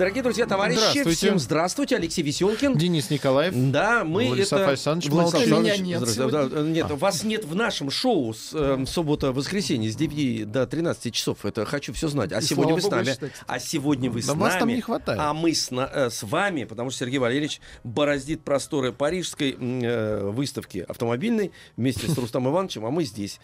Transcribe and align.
Дорогие 0.00 0.22
друзья, 0.22 0.46
товарищи, 0.46 0.78
Здравствуйте. 0.78 1.10
всем 1.10 1.38
здравствуйте. 1.38 1.96
Алексей 1.96 2.22
Веселкин. 2.22 2.74
Денис 2.74 3.10
Николаев. 3.10 3.52
Да, 3.54 4.02
мы 4.02 4.28
Владислав 4.28 4.62
это... 4.62 4.70
Александрович 4.70 5.10
Владислав. 5.12 5.42
Александрович, 5.42 5.74
Меня 5.80 5.86
нет 5.86 6.08
здравствуйте. 6.08 6.54
Да, 6.56 6.62
Нет, 6.62 6.90
вас 6.92 7.22
нет 7.22 7.44
в 7.44 7.54
нашем 7.54 7.90
шоу 7.90 8.32
с 8.32 8.48
э, 8.54 8.82
суббота-воскресенье 8.86 9.90
с 9.92 9.96
9 9.96 10.50
до 10.50 10.66
13 10.66 11.12
часов. 11.12 11.44
Это 11.44 11.66
хочу 11.66 11.92
все 11.92 12.08
знать. 12.08 12.32
А 12.32 12.38
И 12.38 12.42
сегодня 12.42 12.72
вы 12.72 12.80
с 12.80 12.88
нами. 12.88 13.14
А 13.46 13.58
сегодня 13.58 14.10
вы 14.10 14.22
с 14.22 14.26
Да 14.28 14.32
вас 14.32 14.52
там 14.54 14.60
нами. 14.68 14.76
не 14.76 14.80
хватает. 14.80 15.20
А 15.22 15.34
мы 15.34 15.52
с, 15.52 15.70
на- 15.70 15.90
э, 15.92 16.08
с 16.08 16.22
вами, 16.22 16.64
потому 16.64 16.88
что 16.88 17.00
Сергей 17.00 17.18
Валерьевич 17.18 17.60
бороздит 17.84 18.40
просторы 18.42 18.94
парижской 18.94 19.54
э, 19.60 20.30
выставки 20.30 20.78
автомобильной 20.88 21.52
вместе 21.76 22.08
с 22.10 22.16
Рустам 22.16 22.48
Ивановичем, 22.48 22.86
а 22.86 22.90
мы 22.90 23.04
здесь. 23.04 23.38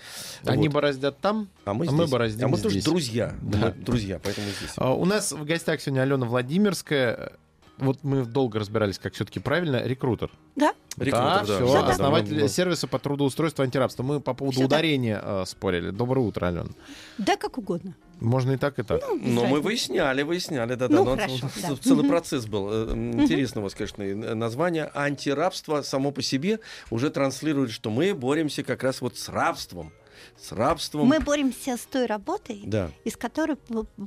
Они 0.46 0.68
Вот. 0.68 0.74
бороздят 0.76 1.20
там, 1.20 1.50
а 1.66 1.74
мы, 1.74 1.84
а 1.84 1.88
здесь. 1.88 1.98
мы 1.98 2.06
бороздим 2.06 2.46
А 2.46 2.48
мы 2.48 2.56
тоже 2.56 2.70
здесь. 2.76 2.84
друзья. 2.84 3.34
Да. 3.42 3.58
Мы 3.58 3.84
друзья, 3.84 4.18
поэтому 4.24 4.46
здесь. 4.58 4.70
А, 4.76 4.94
У 4.94 5.04
нас 5.04 5.32
в 5.32 5.44
гостях 5.44 5.82
сегодня 5.82 6.00
Алена 6.00 6.24
Владимирская. 6.46 7.32
Вот 7.78 7.98
мы 8.04 8.24
долго 8.24 8.58
разбирались, 8.58 8.98
как 8.98 9.12
все-таки 9.14 9.40
правильно. 9.40 9.82
Рекрутер. 9.84 10.30
Да. 10.54 10.72
Рекрутер, 10.96 11.20
да, 11.20 11.44
да. 11.44 11.56
все. 11.56 11.72
Да, 11.72 11.82
да, 11.82 11.88
основатель 11.88 12.40
да. 12.40 12.48
сервиса 12.48 12.86
по 12.86 12.98
трудоустройству 12.98 13.64
антирабства. 13.64 14.02
Мы 14.02 14.20
по 14.20 14.32
поводу 14.32 14.58
так. 14.58 14.66
ударения 14.66 15.20
э, 15.22 15.44
спорили. 15.46 15.90
Доброе 15.90 16.20
утро, 16.20 16.46
Алена. 16.46 16.70
Да, 17.18 17.36
как 17.36 17.58
угодно. 17.58 17.94
Можно 18.20 18.52
и 18.52 18.56
так, 18.56 18.78
и 18.78 18.82
так. 18.82 19.02
Ну, 19.06 19.16
Но 19.16 19.40
мы 19.40 19.40
разницы. 19.40 19.60
выясняли, 19.60 20.22
выясняли, 20.22 20.74
да, 20.74 20.88
да. 20.88 20.96
Ну, 20.96 21.04
но 21.04 21.16
хорошо, 21.16 21.50
да. 21.62 21.76
Целый 21.76 22.08
процесс 22.08 22.46
был. 22.46 22.68
Э, 22.70 22.92
Интересно 22.94 23.60
у 23.60 23.64
вас, 23.64 23.74
конечно, 23.74 24.04
название. 24.34 24.90
Антирабство 24.94 25.82
само 25.82 26.12
по 26.12 26.22
себе 26.22 26.60
уже 26.90 27.10
транслирует, 27.10 27.72
что 27.72 27.90
мы 27.90 28.14
боремся 28.14 28.62
как 28.62 28.84
раз 28.84 29.00
вот 29.02 29.18
с 29.18 29.28
рабством. 29.28 29.92
С 30.40 30.52
рабством. 30.52 31.06
Мы 31.06 31.20
боремся 31.20 31.76
с 31.76 31.80
той 31.86 32.06
работой, 32.06 32.62
Да. 32.64 32.90
из 33.04 33.16
которой 33.16 33.56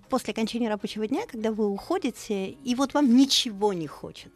после 0.09 0.31
окончания 0.33 0.69
рабочего 0.69 1.07
дня, 1.07 1.21
когда 1.29 1.51
вы 1.51 1.67
уходите, 1.67 2.49
и 2.49 2.75
вот 2.75 2.93
вам 2.93 3.15
ничего 3.15 3.73
не 3.73 3.87
хочется. 3.87 4.29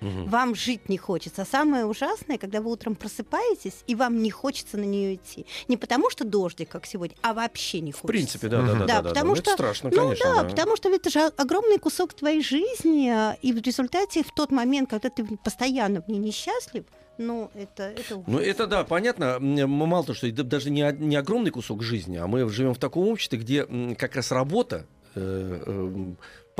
Мгм. 0.00 0.30
Вам 0.30 0.54
жить 0.54 0.88
не 0.88 0.96
хочется. 0.96 1.42
А 1.42 1.44
самое 1.44 1.84
ужасное, 1.84 2.38
когда 2.38 2.62
вы 2.62 2.70
утром 2.70 2.94
просыпаетесь, 2.94 3.84
и 3.86 3.94
вам 3.94 4.22
не 4.22 4.30
хочется 4.30 4.78
на 4.78 4.84
нее 4.84 5.16
идти. 5.16 5.44
Не 5.68 5.76
потому 5.76 6.08
что 6.08 6.24
дождик, 6.24 6.70
как 6.70 6.86
сегодня, 6.86 7.14
а 7.20 7.34
вообще 7.34 7.80
не 7.80 7.92
В 7.92 7.96
хочется. 7.96 8.06
принципе, 8.06 8.48
да, 8.48 8.62
да, 8.62 8.72
да, 8.72 8.86
Да, 8.86 9.02
да, 9.02 9.08
потому 9.10 9.34
да. 9.34 9.42
что- 9.42 9.50
Это 9.50 9.62
страшно, 9.62 9.90
Ну 9.90 9.96
конечно. 9.96 10.34
да, 10.34 10.44
потому 10.44 10.76
что 10.76 10.88
это 10.88 11.10
же 11.10 11.20
огромный 11.36 11.76
кусок 11.78 12.14
твоей 12.14 12.42
жизни, 12.42 13.12
и 13.42 13.52
в 13.52 13.58
результате 13.60 14.22
в 14.22 14.32
тот 14.34 14.50
момент, 14.50 14.88
когда 14.88 15.10
ты 15.10 15.22
постоянно 15.44 16.00
в 16.00 16.08
ней 16.08 16.18
несчастлив, 16.18 16.84
ну 17.18 17.50
это 17.54 17.84
это 17.84 18.16
ужас. 18.16 18.26
Ну, 18.26 18.38
это 18.38 18.66
да, 18.66 18.84
понятно. 18.84 19.38
Мало 19.40 20.04
того, 20.04 20.14
что 20.14 20.26
это 20.26 20.44
даже 20.44 20.70
не, 20.70 20.90
не 20.98 21.16
огромный 21.16 21.50
кусок 21.50 21.82
жизни, 21.82 22.16
а 22.16 22.26
мы 22.26 22.48
живем 22.48 22.74
в 22.74 22.78
таком 22.78 23.08
обществе, 23.08 23.38
где 23.38 23.66
как 23.96 24.16
раз 24.16 24.32
работа, 24.32 24.86
э, 25.14 25.62
э, 25.66 26.14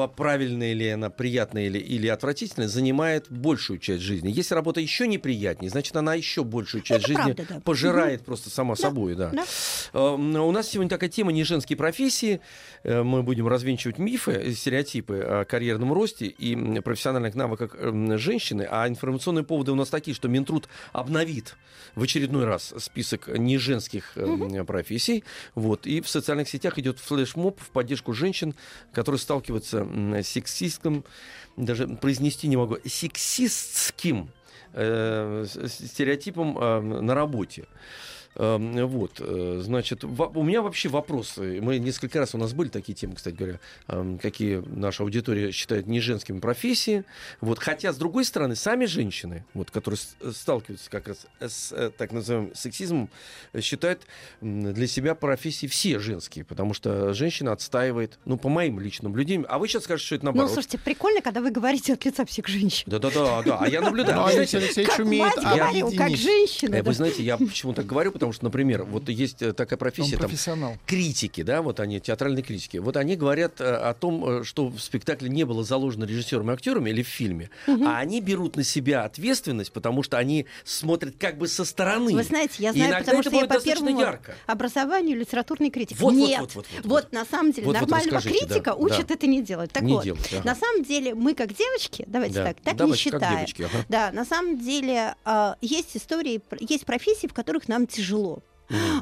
правильная 0.08 0.72
ли 0.72 0.88
она, 0.88 1.10
приятная 1.10 1.66
или, 1.66 1.78
или 1.78 2.06
отвратительная, 2.08 2.68
занимает 2.68 3.26
большую 3.30 3.78
часть 3.78 4.02
жизни. 4.02 4.30
Если 4.30 4.54
работа 4.54 4.80
еще 4.80 5.06
неприятнее, 5.06 5.70
значит, 5.70 5.96
она 5.96 6.14
еще 6.14 6.44
большую 6.44 6.82
часть 6.82 7.04
Это 7.04 7.08
жизни 7.08 7.32
правда, 7.32 7.54
да. 7.54 7.60
пожирает 7.60 8.24
просто 8.24 8.50
сама 8.50 8.76
собой. 8.76 9.14
Да. 9.14 9.30
Да. 9.30 9.44
Э, 9.92 9.98
м, 10.14 10.36
У 10.36 10.52
нас 10.52 10.68
сегодня 10.68 10.88
такая 10.90 11.10
тема 11.10 11.32
не 11.32 11.44
женские 11.44 11.76
профессии. 11.76 12.40
Э, 12.84 13.02
Мы 13.02 13.22
будем 13.22 13.48
развенчивать 13.48 13.98
мифы, 13.98 14.32
э, 14.32 14.52
стереотипы 14.52 15.18
о 15.20 15.44
карьерном 15.44 15.92
росте 15.92 16.26
и 16.26 16.80
профессиональных 16.80 17.34
навыках 17.34 17.74
м, 17.78 18.18
женщины. 18.18 18.66
А 18.70 18.88
информационные 18.88 19.44
поводы 19.44 19.72
у 19.72 19.74
нас 19.74 19.88
такие, 19.88 20.14
что 20.14 20.28
Минтруд 20.28 20.68
обновит 20.92 21.56
в 21.94 22.02
очередной 22.02 22.44
раз 22.44 22.72
список 22.78 23.28
неженских 23.28 24.12
э, 24.16 24.22
м, 24.24 24.66
профессий. 24.66 25.24
Вот. 25.54 25.86
И 25.86 26.00
в 26.00 26.08
социальных 26.08 26.48
сетях 26.48 26.78
идет 26.78 26.98
флешмоб 26.98 27.60
в 27.60 27.70
поддержку 27.70 28.12
женщин, 28.12 28.54
которые 28.92 29.18
сталкиваются 29.18 29.84
м, 29.90 30.14
с 30.14 30.28
сексистским, 30.28 31.04
даже 31.56 31.86
произнести 31.88 32.48
не 32.48 32.56
могу, 32.56 32.78
сексистским 32.86 34.30
э, 34.72 35.46
стереотипом 35.66 36.58
э, 36.58 36.80
на 36.80 37.14
работе. 37.14 37.66
Эм, 38.36 38.86
Вот, 38.86 39.16
э, 39.20 39.60
значит, 39.62 40.04
у 40.04 40.42
меня 40.42 40.62
вообще 40.62 40.88
вопросы. 40.88 41.60
Мы 41.60 41.78
несколько 41.78 42.20
раз 42.20 42.34
у 42.34 42.38
нас 42.38 42.52
были 42.52 42.68
такие 42.68 42.94
темы, 42.94 43.14
кстати 43.16 43.34
говоря, 43.34 43.58
эм, 43.88 44.18
какие 44.18 44.62
наша 44.66 45.02
аудитория 45.02 45.50
считает 45.50 45.86
не 45.88 46.00
женскими 46.00 46.38
профессии. 46.38 47.04
Вот, 47.40 47.58
хотя, 47.58 47.92
с 47.92 47.96
другой 47.96 48.24
стороны, 48.24 48.54
сами 48.54 48.84
женщины, 48.86 49.44
вот, 49.52 49.70
которые 49.72 49.98
с- 49.98 50.16
сталкиваются 50.32 50.88
как 50.90 51.08
раз 51.08 51.26
с 51.40 51.72
э, 51.72 51.90
так 51.96 52.12
называемым 52.12 52.54
сексизмом, 52.54 53.10
э, 53.52 53.60
считают 53.60 54.02
для 54.40 54.86
себя 54.86 55.14
профессии 55.16 55.66
все 55.66 55.98
женские, 55.98 56.44
потому 56.44 56.72
что 56.72 57.12
женщина 57.12 57.52
отстаивает, 57.52 58.18
ну, 58.26 58.38
по 58.38 58.48
моим 58.48 58.78
личным 58.78 59.10
наблюдениям. 59.10 59.46
А 59.48 59.58
вы 59.58 59.66
сейчас 59.66 59.84
скажете, 59.84 60.06
что 60.06 60.14
это 60.16 60.24
Ну, 60.26 60.30
наоборот. 60.32 60.52
слушайте, 60.52 60.78
прикольно, 60.78 61.20
когда 61.20 61.40
вы 61.40 61.50
говорите 61.50 61.94
от 61.94 62.04
лица 62.04 62.24
всех 62.24 62.46
женщин. 62.46 62.84
Да-да-да, 62.88 63.42
да. 63.42 63.58
А 63.60 63.68
я 63.68 63.80
наблюдаю. 63.80 64.18
Ну, 64.20 64.24
Алексей 64.26 64.58
Алексеевич 64.58 64.90
как 64.94 65.04
умеет 65.04 65.34
как 65.34 65.68
объединить. 65.68 66.20
женщина. 66.20 66.76
Э. 66.76 66.82
Вы 66.82 66.92
знаете, 66.94 67.22
я 67.24 67.36
почему 67.36 67.72
так 67.72 67.86
говорю, 67.86 68.12
потому 68.20 68.32
что, 68.32 68.44
например, 68.44 68.84
вот 68.84 69.08
есть 69.08 69.40
э, 69.42 69.52
такая 69.52 69.76
Он 69.76 69.80
профессия, 69.80 70.16
там, 70.16 70.28
профессионал. 70.28 70.76
критики, 70.86 71.42
да, 71.42 71.62
вот 71.62 71.80
они, 71.80 72.00
театральные 72.00 72.42
критики. 72.42 72.76
Вот 72.76 72.96
они 72.96 73.16
говорят 73.16 73.60
э, 73.60 73.64
о 73.64 73.94
том, 73.94 74.40
э, 74.40 74.44
что 74.44 74.68
в 74.68 74.78
спектакле 74.78 75.30
не 75.30 75.44
было 75.44 75.64
заложено 75.64 76.04
режиссером 76.04 76.50
и 76.50 76.54
актерами 76.54 76.90
или 76.90 77.02
в 77.02 77.08
фильме, 77.08 77.50
а 77.66 77.98
они 77.98 78.20
берут 78.20 78.56
на 78.56 78.62
себя 78.64 79.04
ответственность, 79.04 79.72
потому 79.72 80.02
что 80.02 80.18
они 80.18 80.46
смотрят 80.64 81.14
как 81.18 81.38
бы 81.38 81.48
со 81.48 81.64
стороны. 81.64 82.12
Вы 82.12 82.22
знаете, 82.22 82.54
я 82.58 82.72
знаю, 82.72 83.04
потому 83.04 83.22
что 83.22 83.34
я 83.34 83.46
по 83.46 83.58
первому 83.60 83.98
ярко. 83.98 84.34
образованию 84.46 85.18
литературный 85.18 85.70
критик. 85.70 85.98
Вот, 85.98 86.12
вот, 86.12 86.28
Нет, 86.28 86.40
вот, 86.40 86.54
вот, 86.54 86.66
вот, 86.74 86.84
вот 86.84 87.04
вот. 87.04 87.12
на 87.12 87.24
самом 87.24 87.52
деле 87.52 87.66
Вот, 87.66 87.80
вот 87.80 87.88
нормального 87.88 88.22
да, 88.22 88.28
критика 88.28 88.74
учат 88.74 89.06
да. 89.06 89.14
это 89.14 89.26
не 89.26 89.42
делать. 89.42 89.72
Так 89.72 89.82
Не 89.82 89.94
вот, 89.94 90.04
делать, 90.04 90.28
ага. 90.32 90.46
на 90.46 90.54
самом 90.54 90.84
деле 90.84 91.14
мы 91.14 91.34
как 91.34 91.54
девочки, 91.54 92.04
давайте 92.06 92.34
Да. 92.34 92.44
так, 92.44 92.56
так 92.62 92.74
не 92.74 92.78
Давайте, 92.78 93.10
как 93.10 93.20
считаем. 93.20 93.36
девочки, 93.38 93.62
ага. 93.62 93.84
Да, 93.88 94.12
на 94.12 94.24
самом 94.24 94.58
деле 94.58 95.14
а, 95.24 95.56
есть 95.62 95.96
истории, 95.96 96.40
есть 96.60 96.84
профессии, 96.84 97.26
в 97.26 97.32
которых 97.32 97.66
нам 97.68 97.86
тяжело 97.86 98.09
тяжело. 98.10 98.42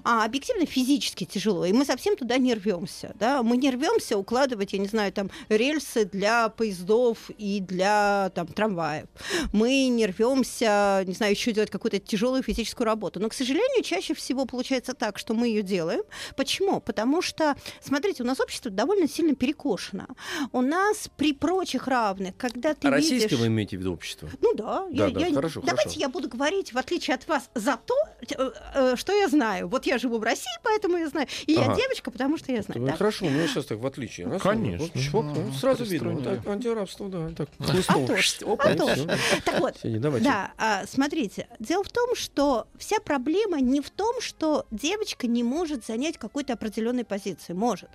А 0.04 0.24
объективно 0.24 0.66
физически 0.66 1.24
тяжело, 1.24 1.64
и 1.64 1.72
мы 1.72 1.84
совсем 1.84 2.16
туда 2.16 2.38
не 2.38 2.54
рвемся. 2.54 3.14
Да? 3.18 3.42
Мы 3.42 3.56
не 3.56 3.70
рвемся 3.70 4.16
укладывать, 4.16 4.72
я 4.72 4.78
не 4.78 4.86
знаю, 4.88 5.12
там 5.12 5.30
рельсы 5.48 6.04
для 6.04 6.48
поездов 6.48 7.30
и 7.38 7.60
для 7.60 8.30
там, 8.34 8.46
трамваев. 8.46 9.06
Мы 9.52 9.88
не 9.88 10.06
рвемся, 10.06 11.02
не 11.06 11.14
знаю, 11.14 11.32
еще 11.32 11.52
делать 11.52 11.70
какую-то 11.70 11.98
тяжелую 11.98 12.42
физическую 12.42 12.86
работу. 12.86 13.20
Но, 13.20 13.28
к 13.28 13.34
сожалению, 13.34 13.82
чаще 13.82 14.14
всего 14.14 14.46
получается 14.46 14.94
так, 14.94 15.18
что 15.18 15.34
мы 15.34 15.48
ее 15.48 15.62
делаем. 15.62 16.02
Почему? 16.36 16.80
Потому 16.80 17.20
что, 17.22 17.56
смотрите, 17.82 18.22
у 18.22 18.26
нас 18.26 18.40
общество 18.40 18.70
довольно 18.70 19.08
сильно 19.08 19.34
перекошено. 19.34 20.06
У 20.52 20.60
нас 20.62 21.08
при 21.16 21.32
прочих 21.32 21.86
равных, 21.88 22.36
когда 22.36 22.74
ты 22.74 22.88
А 22.88 22.90
российское 22.90 23.28
видишь... 23.28 23.38
вы 23.38 23.46
имеете 23.48 23.76
в 23.76 23.80
виду 23.80 23.92
общество? 23.92 24.28
Ну 24.40 24.54
да, 24.54 24.86
Да, 24.90 25.06
я, 25.06 25.10
да, 25.10 25.26
я- 25.26 25.34
хорошо, 25.34 25.60
давайте 25.60 25.82
хорошо. 25.90 26.00
я 26.00 26.08
буду 26.08 26.28
говорить, 26.28 26.72
в 26.72 26.78
отличие 26.78 27.14
от 27.16 27.26
вас, 27.28 27.50
за 27.54 27.76
то, 27.84 27.94
э, 28.20 28.50
э, 28.74 28.96
что 28.96 29.12
я 29.12 29.28
знаю. 29.28 29.57
Вот 29.66 29.86
я 29.86 29.98
живу 29.98 30.18
в 30.18 30.22
России, 30.22 30.46
поэтому 30.62 30.96
я 30.96 31.08
знаю. 31.08 31.26
И 31.46 31.54
Ага. 31.56 31.70
я 31.72 31.76
девочка, 31.76 32.10
потому 32.10 32.36
что 32.38 32.52
я 32.52 32.62
знаю. 32.62 32.80
Ну, 32.80 32.86
да? 32.86 32.96
Хорошо, 32.96 33.26
ну 33.26 33.46
сейчас 33.46 33.64
так 33.66 33.78
в 33.78 33.86
отличие. 33.86 34.26
Раз, 34.28 34.42
Конечно. 34.42 34.86
вот, 34.94 35.02
чпок, 35.02 35.24
Ну, 35.24 35.34
ну, 35.46 35.52
сразу 35.52 35.84
видно. 35.84 36.10
Вот 36.12 36.24
так, 36.24 36.46
антирабство, 36.46 37.08
да. 37.08 37.30
Так, 37.36 37.48
А 37.58 37.64
хлыстом. 37.64 38.06
то 38.06 38.16
ж, 38.16 38.20
Шт, 38.22 38.42
опа, 38.42 38.64
а. 38.70 39.16
Так 39.44 39.60
вот, 39.60 39.76
Всё, 39.76 39.88
не 39.88 39.98
давайте. 39.98 40.24
да, 40.24 40.52
а, 40.58 40.86
смотрите, 40.86 41.48
дело 41.58 41.82
в 41.84 41.88
том, 41.90 42.14
что 42.14 42.66
вся 42.78 43.00
проблема 43.00 43.60
не 43.60 43.80
в 43.80 43.90
том, 43.90 44.20
что 44.20 44.66
девочка 44.70 45.26
не 45.26 45.42
может 45.42 45.84
занять 45.86 46.18
какой-то 46.18 46.52
определенной 46.54 47.04
позиции. 47.04 47.52
Может. 47.52 47.90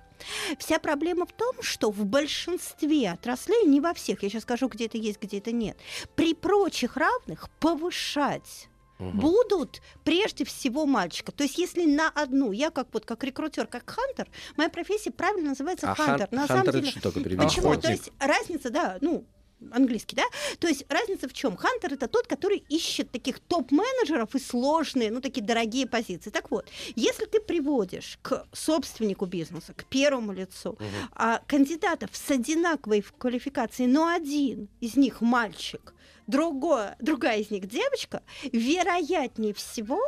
Вся 0.58 0.78
проблема 0.78 1.26
в 1.26 1.32
том, 1.32 1.54
что 1.60 1.90
в 1.90 2.04
большинстве 2.04 3.10
отраслей, 3.10 3.66
не 3.66 3.80
во 3.80 3.94
всех, 3.94 4.22
я 4.22 4.28
сейчас 4.28 4.42
скажу, 4.42 4.68
где 4.68 4.86
это 4.86 4.96
есть, 4.98 5.20
где 5.20 5.38
это 5.38 5.52
нет, 5.52 5.76
при 6.14 6.34
прочих 6.34 6.96
равных 6.96 7.48
повышать 7.60 8.68
Мгм. 8.98 9.18
будут 9.20 9.82
прежде 10.04 10.44
всего 10.44 10.86
мальчика. 10.86 11.32
То 11.32 11.42
есть 11.44 11.58
если 11.58 11.84
на 11.84 12.08
одну, 12.10 12.52
я 12.52 12.70
как 12.70 12.88
вот 12.92 13.04
как 13.04 13.24
рекрутер, 13.24 13.66
как 13.66 13.88
хантер, 13.90 14.28
моя 14.56 14.68
профессия 14.70 15.10
правильно 15.10 15.50
называется 15.50 15.90
А 15.90 15.94
хантер. 15.94 16.28
хан- 16.28 16.34
на 16.36 16.46
хантер 16.46 16.72
самом 16.72 16.80
деле, 16.84 16.90
что 16.98 17.10
такое? 17.12 17.24
Почему? 17.36 17.62
То 17.64 17.70
Охотник. 17.72 17.90
есть 17.90 18.12
разница, 18.20 18.70
да, 18.70 18.98
ну, 19.00 19.24
английский, 19.72 20.14
да? 20.14 20.22
То 20.58 20.68
есть 20.68 20.84
разница 20.88 21.26
в 21.28 21.32
чем? 21.32 21.56
Хантер 21.56 21.94
это 21.94 22.06
тот, 22.06 22.26
который 22.26 22.64
ищет 22.68 23.10
таких 23.10 23.40
топ-менеджеров 23.40 24.34
и 24.34 24.38
сложные, 24.38 25.10
ну, 25.10 25.20
такие 25.20 25.42
дорогие 25.44 25.86
позиции. 25.86 26.30
Так 26.30 26.50
вот, 26.50 26.68
если 26.96 27.24
ты 27.24 27.40
приводишь 27.40 28.18
к 28.22 28.46
собственнику 28.52 29.26
бизнеса, 29.26 29.72
к 29.74 29.86
первому 29.86 30.32
лицу, 30.32 30.72
Мгм. 30.78 30.86
а, 31.12 31.40
кандидатов 31.46 32.10
с 32.12 32.30
одинаковой 32.30 33.02
квалификацией, 33.18 33.88
но 33.90 34.06
один 34.06 34.68
из 34.80 34.96
них 34.96 35.20
мальчик, 35.20 35.94
другое, 36.26 36.96
другая 37.00 37.38
из 37.38 37.50
них 37.50 37.66
девочка, 37.66 38.22
вероятнее 38.52 39.54
всего 39.54 40.00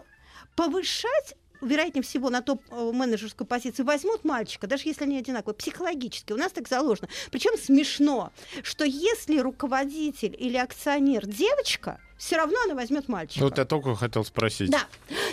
повышать 0.54 1.34
вероятнее 1.60 2.02
всего, 2.02 2.30
на 2.30 2.42
топ-менеджерскую 2.42 3.46
позицию 3.46 3.86
возьмут 3.86 4.24
мальчика, 4.24 4.66
даже 4.66 4.84
если 4.86 5.04
они 5.04 5.18
одинаковые, 5.18 5.56
психологически. 5.56 6.32
У 6.32 6.36
нас 6.36 6.52
так 6.52 6.68
заложено. 6.68 7.08
Причем 7.30 7.56
смешно, 7.58 8.32
что 8.62 8.84
если 8.84 9.38
руководитель 9.38 10.36
или 10.38 10.56
акционер 10.56 11.26
девочка, 11.26 12.00
все 12.16 12.36
равно 12.36 12.56
она 12.64 12.74
возьмет 12.74 13.08
мальчика. 13.08 13.44
Вот 13.44 13.58
я 13.58 13.64
только 13.64 13.94
хотел 13.94 14.24
спросить. 14.24 14.70
Да. 14.70 14.86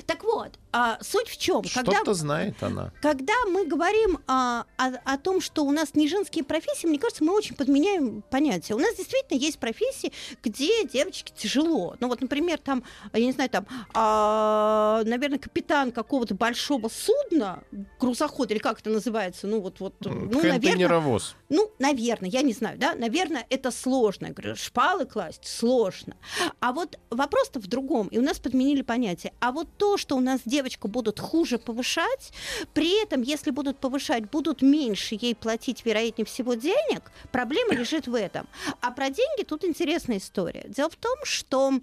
Так 0.06 0.24
вот, 0.24 0.51
а, 0.71 0.97
суть 1.01 1.30
в 1.30 1.38
чем? 1.38 1.63
Что-то 1.63 2.13
знает 2.13 2.62
она. 2.62 2.91
Когда 3.01 3.33
мы 3.47 3.65
говорим 3.65 4.19
а, 4.27 4.65
о, 4.77 4.88
о 5.06 5.18
том, 5.18 5.39
что 5.39 5.63
у 5.63 5.71
нас 5.71 5.95
не 5.95 6.07
женские 6.07 6.44
профессии, 6.44 6.88
мне 6.88 7.00
кажется, 7.00 7.24
мы 7.24 7.33
очень 7.33 7.56
подменяем 7.56 8.24
понятия. 8.30 8.74
У 8.74 8.80
нас 8.80 8.95
действительно 8.95 9.38
есть 9.38 9.59
профессии, 9.59 10.12
где 10.44 10.85
девочке 10.85 11.33
тяжело. 11.35 11.95
Ну 12.00 12.07
вот, 12.07 12.21
например, 12.21 12.59
там, 12.59 12.83
я 13.13 13.25
не 13.25 13.31
знаю, 13.31 13.50
там, 13.50 13.65
а, 13.94 15.03
наверное, 15.06 15.39
капитан 15.39 15.91
какого-то 15.91 16.36
большого 16.36 16.89
судна, 16.89 17.63
грузоход 18.00 18.51
или 18.51 18.59
как 18.59 18.79
это 18.79 18.89
называется, 18.89 19.47
ну 19.47 19.62
вот, 19.62 19.79
вот, 19.79 19.94
ну, 20.01 20.12
наверное, 20.41 21.19
ну, 21.50 21.71
наверное, 21.79 22.29
я 22.29 22.41
не 22.41 22.53
знаю, 22.53 22.77
да, 22.77 22.95
наверное, 22.95 23.45
это 23.50 23.71
сложно. 23.71 24.27
Я 24.27 24.33
говорю, 24.33 24.56
шпалы 24.56 25.06
класть 25.06 25.45
сложно. 25.45 26.15
А 26.59 26.73
вот 26.74 27.00
вопрос-то 27.10 27.60
в 27.60 27.68
другом, 27.68 28.08
и 28.08 28.18
у 28.18 28.22
нас 28.22 28.40
подменили 28.40 28.81
понятие. 28.81 29.34
А 29.40 29.52
вот 29.52 29.68
то, 29.78 29.98
что 29.98 30.16
у 30.16 30.20
нас 30.20 30.42
девочку 30.46 30.88
будут 30.88 31.20
хуже 31.20 31.58
повышать, 31.58 32.31
при 32.74 33.02
этом, 33.02 33.22
если 33.22 33.52
будут 33.52 33.80
повышать, 33.80 34.30
будут 34.30 34.62
меньше 34.62 35.18
ей 35.20 35.36
платить, 35.36 35.86
вероятнее 35.86 36.25
всего, 36.25 36.54
денег, 36.54 37.12
проблема 37.31 37.74
лежит 37.74 38.08
в 38.08 38.16
этом. 38.16 38.48
А 38.81 38.92
про 38.92 39.10
деньги 39.10 39.44
тут 39.44 39.64
интересная 39.64 40.18
история. 40.18 40.66
Дело 40.68 40.90
в 40.90 40.96
том, 40.96 41.16
что, 41.24 41.74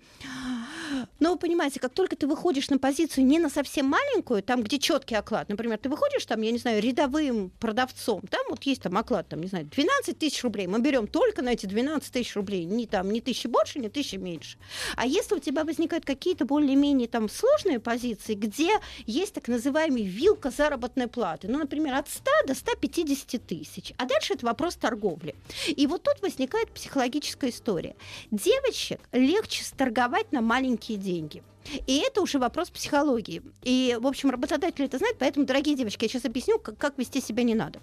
ну, 1.19 1.33
вы 1.33 1.39
понимаете, 1.39 1.81
как 1.81 1.93
только 1.93 2.17
ты 2.17 2.27
выходишь 2.27 2.71
на 2.71 2.79
позицию 2.79 3.27
не 3.27 3.39
на 3.39 3.49
совсем 3.49 3.87
маленькую, 3.87 4.43
там, 4.43 4.63
где 4.63 4.79
четкий 4.79 5.15
оклад, 5.15 5.49
например, 5.49 5.79
ты 5.79 5.89
выходишь 5.89 6.25
там, 6.27 6.41
я 6.43 6.51
не 6.51 6.59
знаю, 6.59 6.83
рядовым 6.83 7.51
продавцом, 7.61 8.23
там 8.31 8.43
вот 8.51 8.63
есть 8.65 8.83
там 8.83 8.97
оклад, 8.97 9.29
там, 9.29 9.41
не 9.41 9.49
знаю, 9.49 9.67
12 9.67 10.19
тысяч 10.19 10.43
рублей, 10.43 10.67
мы 10.67 10.81
берем 10.81 11.07
только 11.07 11.43
на 11.43 11.51
эти 11.51 11.67
12 11.67 12.13
тысяч 12.13 12.35
рублей, 12.37 12.65
не 12.65 12.87
там, 12.87 13.11
не 13.11 13.21
тысячи 13.21 13.47
больше, 13.47 13.79
не 13.79 13.89
тысячи 13.89 14.17
меньше. 14.17 14.59
А 14.97 15.07
если 15.07 15.35
у 15.35 15.39
тебя 15.39 15.65
возникают 15.65 16.05
какие-то 16.05 16.45
более-менее 16.45 17.09
там 17.09 17.29
сложные 17.29 17.81
позиции, 17.81 18.35
где 18.35 18.71
есть 19.07 19.35
так 19.35 19.49
называемый 19.49 20.05
вилка 20.05 20.51
заработной 20.51 21.09
платы, 21.09 21.49
ну, 21.49 21.59
например, 21.59 21.95
от 21.95 22.09
100 22.09 22.31
до 22.47 22.55
150 22.55 23.47
тысяч, 23.47 23.93
а 23.97 24.07
дальше 24.07 24.35
это 24.35 24.47
вопрос 24.47 24.77
торговли. 24.77 25.35
И 25.67 25.87
вот 25.87 26.03
тут 26.03 26.21
возникает 26.23 26.71
психологическая 26.71 27.51
история. 27.51 27.97
Девочек 28.31 29.01
легче 29.13 29.65
сторговать 29.65 30.33
на 30.33 30.41
маленькие 30.41 30.99
деньги. 30.99 31.43
И 31.87 31.99
это 31.99 32.21
уже 32.21 32.39
вопрос 32.39 32.71
психологии. 32.71 33.43
И, 33.63 33.97
в 34.01 34.07
общем, 34.07 34.31
работодатели 34.31 34.87
это 34.87 34.99
знают, 34.99 35.19
поэтому, 35.19 35.47
дорогие 35.47 35.77
девочки, 35.77 36.05
я 36.05 36.09
сейчас 36.09 36.25
объясню, 36.25 36.59
как, 36.59 36.79
как 36.79 36.99
вести 36.99 37.21
себя 37.21 37.43
не 37.43 37.55
надо. 37.55 37.81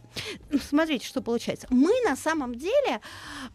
Смотрите, 0.70 1.06
что 1.06 1.22
получается. 1.22 1.68
Мы 1.70 1.92
на 2.04 2.16
самом 2.16 2.56
деле 2.56 3.02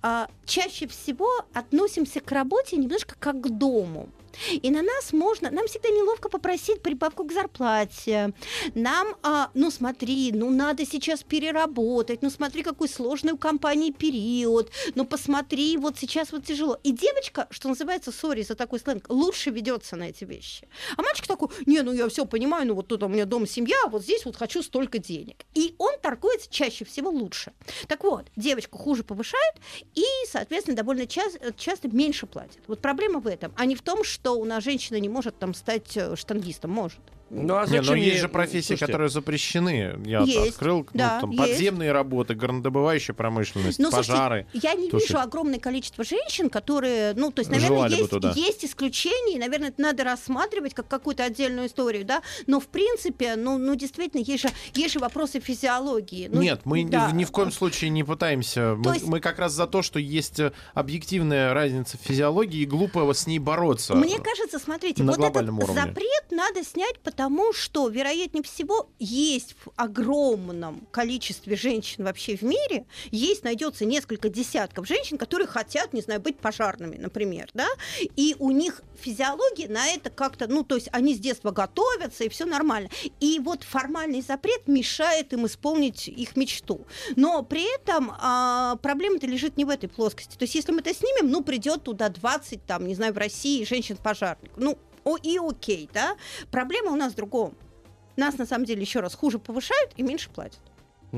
э, 0.03 0.27
чаще 0.45 0.87
всего 0.87 1.29
относимся 1.53 2.21
к 2.21 2.31
работе 2.33 2.77
немножко 2.77 3.17
как 3.19 3.41
к 3.41 3.49
дому. 3.49 4.09
И 4.51 4.71
на 4.71 4.83
нас 4.83 5.13
можно, 5.13 5.51
нам 5.51 5.67
всегда 5.67 5.89
неловко 5.91 6.29
попросить 6.29 6.83
прибавку 6.83 7.25
к 7.25 7.33
зарплате. 7.33 8.33
Нам, 8.75 9.17
а, 9.23 9.51
ну 9.55 9.71
смотри, 9.71 10.33
ну 10.33 10.51
надо 10.51 10.87
сейчас 10.87 11.23
переработать, 11.23 12.23
ну 12.23 12.31
смотри, 12.31 12.63
какой 12.63 12.89
сложный 12.89 13.33
у 13.33 13.37
компании 13.37 13.91
период, 13.91 14.71
ну 14.95 15.05
посмотри, 15.05 15.77
вот 15.77 15.99
сейчас 15.99 16.33
вот 16.33 16.45
тяжело. 16.45 16.79
И 16.83 16.93
девочка, 16.93 17.47
что 17.51 17.69
называется, 17.69 18.13
сори 18.13 18.43
за 18.43 18.55
такой 18.55 18.79
сленг, 18.79 19.07
лучше 19.09 19.51
ведется 19.51 19.97
на 19.97 20.05
эти 20.05 20.25
вещи. 20.25 20.69
А 20.97 21.03
мальчик 21.03 21.27
такой, 21.27 21.49
не, 21.67 21.83
ну 21.83 21.93
я 21.93 22.09
все 22.09 22.25
понимаю, 22.27 22.67
ну 22.67 22.75
вот 22.75 22.89
тут 22.89 23.03
у 23.03 23.09
меня 23.09 23.27
дом, 23.27 23.47
семья, 23.47 23.77
а 23.87 23.89
вот 23.89 24.03
здесь 24.03 24.25
вот 24.25 24.37
хочу 24.37 24.63
столько 24.63 24.99
денег. 24.99 25.37
И 25.55 25.75
он 25.79 25.99
торгуется 26.01 26.51
чаще 26.51 26.85
всего 26.85 27.11
лучше. 27.11 27.53
Так 27.89 28.05
вот, 28.05 28.27
девочку 28.37 28.79
хуже 28.79 29.05
повышают 29.05 29.57
и, 29.95 30.05
соответственно, 30.31 30.77
довольно 30.77 31.07
часто, 31.07 31.53
часто 31.55 31.89
меньше 31.89 32.27
платят. 32.27 32.61
Вот 32.67 32.81
проблема 32.81 33.21
в 33.21 33.27
этом, 33.27 33.53
а 33.57 33.65
не 33.67 33.75
в 33.75 33.83
том, 33.83 34.05
что 34.05 34.22
что 34.23 34.39
у 34.39 34.45
нас 34.45 34.63
женщина 34.63 35.01
не 35.01 35.09
может 35.09 35.37
там 35.41 35.53
стать 35.53 35.97
э, 35.97 36.15
штангистом, 36.15 36.71
может. 36.71 37.01
Ну, 37.35 37.57
а 37.57 37.67
зачем 37.67 37.83
не, 37.83 37.91
но 37.91 37.97
есть 37.97 38.21
же 38.21 38.29
профессии, 38.29 38.69
Слушайте. 38.69 38.87
которые 38.87 39.09
запрещены. 39.09 39.99
Я 40.05 40.21
есть, 40.21 40.51
открыл 40.51 40.81
ну, 40.81 40.87
да, 40.93 41.19
ну, 41.23 41.29
там, 41.29 41.37
подземные 41.37 41.91
работы, 41.91 42.35
горнодобывающая 42.35 43.15
промышленность, 43.15 43.79
но, 43.79 43.91
пожары. 43.91 44.47
Слушайте, 44.51 44.69
я 44.69 44.75
не 44.75 44.91
тушить. 44.91 45.09
вижу 45.09 45.19
огромное 45.19 45.59
количество 45.59 46.05
женщин, 46.05 46.51
которые, 46.51 47.15
ну, 47.15 47.33
то 47.33 47.41
есть, 47.41 47.51
наверное, 47.51 47.89
есть, 47.89 48.37
есть 48.37 48.65
исключения, 48.67 49.37
и, 49.37 49.39
наверное, 49.39 49.71
это 49.71 49.81
надо 49.81 50.05
рассматривать 50.05 50.75
как 50.75 50.89
какую-то 50.89 51.25
отдельную 51.25 51.69
историю, 51.69 52.05
да. 52.05 52.23
Но 52.47 52.61
в 52.61 52.67
принципе, 52.67 53.37
ну, 53.37 53.57
ну 53.57 53.77
действительно, 53.77 54.21
есть 54.21 54.43
же, 54.43 54.51
есть 54.75 54.93
же 54.93 54.99
вопросы 54.99 55.41
физиологии. 55.41 56.29
Ну, 56.31 56.43
Нет, 56.43 56.61
мы 56.65 56.85
да. 56.85 57.11
ни, 57.13 57.19
ни 57.19 57.25
в 57.25 57.31
коем 57.31 57.51
случае 57.51 57.89
не 57.91 58.05
пытаемся. 58.05 58.75
Мы, 58.77 58.95
есть... 58.95 59.07
мы 59.07 59.21
как 59.21 59.39
раз 59.39 59.53
за 59.53 59.67
то, 59.67 59.81
что 59.81 59.99
есть 59.99 60.39
э, 60.39 60.53
объективная 60.75 61.55
разница 61.55 61.97
в 61.97 62.01
физиологии, 62.01 62.61
и 62.61 62.67
глупо 62.67 63.11
с 63.15 63.27
ней 63.27 63.39
бороться. 63.39 63.95
Мне 63.95 64.19
кажется, 64.19 64.59
смотрите, 64.59 65.03
вот 65.03 65.19
этот 65.19 65.49
уровне. 65.49 65.75
запрет 65.75 66.31
надо 66.31 66.65
снять, 66.65 66.99
потому 67.01 67.22
Потому 67.23 67.53
что, 67.53 67.89
вероятнее 67.89 68.43
всего, 68.43 68.89
есть 68.99 69.55
в 69.65 69.71
огромном 69.77 70.89
количестве 70.91 71.55
женщин 71.55 72.03
вообще 72.03 72.37
в 72.37 72.43
мире, 72.43 72.85
есть, 73.13 73.45
найдется 73.45 73.85
несколько 73.85 74.29
десятков 74.29 74.89
женщин, 74.89 75.19
которые 75.19 75.47
хотят, 75.47 75.93
не 75.93 76.01
знаю, 76.01 76.21
быть 76.21 76.37
пожарными, 76.39 76.97
например, 76.97 77.49
да, 77.55 77.69
и 78.17 78.35
у 78.41 78.51
них 78.51 78.83
физиология 79.01 79.69
на 79.69 79.87
это 79.87 80.11
как-то, 80.11 80.49
ну, 80.49 80.65
то 80.65 80.75
есть 80.75 80.89
они 80.91 81.15
с 81.15 81.21
детства 81.21 81.53
готовятся, 81.53 82.25
и 82.25 82.29
все 82.29 82.45
нормально. 82.45 82.91
И 83.21 83.39
вот 83.39 83.63
формальный 83.63 84.21
запрет 84.21 84.67
мешает 84.67 85.33
им 85.33 85.47
исполнить 85.47 86.09
их 86.09 86.35
мечту. 86.35 86.85
Но 87.15 87.45
при 87.45 87.73
этом 87.73 88.13
а, 88.19 88.75
проблема-то 88.83 89.29
лежит 89.29 89.57
не 89.57 89.65
в 89.65 89.69
этой 89.69 89.89
плоскости. 89.89 90.37
То 90.37 90.43
есть 90.43 90.57
если 90.57 90.73
мы 90.73 90.81
это 90.81 90.93
снимем, 90.93 91.31
ну, 91.31 91.45
придет 91.45 91.85
туда 91.85 92.09
20, 92.09 92.67
там, 92.67 92.85
не 92.89 92.97
знаю, 92.97 93.13
в 93.13 93.19
России 93.19 93.65
женщин-пожарников. 93.65 94.57
Ну, 94.57 94.77
о, 95.05 95.17
и 95.17 95.39
окей, 95.39 95.89
да. 95.93 96.17
Проблема 96.51 96.93
у 96.93 96.97
нас 96.97 97.13
в 97.13 97.17
другом. 97.17 97.55
Нас, 98.17 98.39
на 98.39 98.47
самом 98.47 98.65
деле, 98.65 98.83
еще 98.83 99.01
раз 99.01 99.15
хуже 99.15 99.39
повышают 99.39 99.93
и 99.97 100.03
меньше 100.03 100.31
платят. 100.31 100.61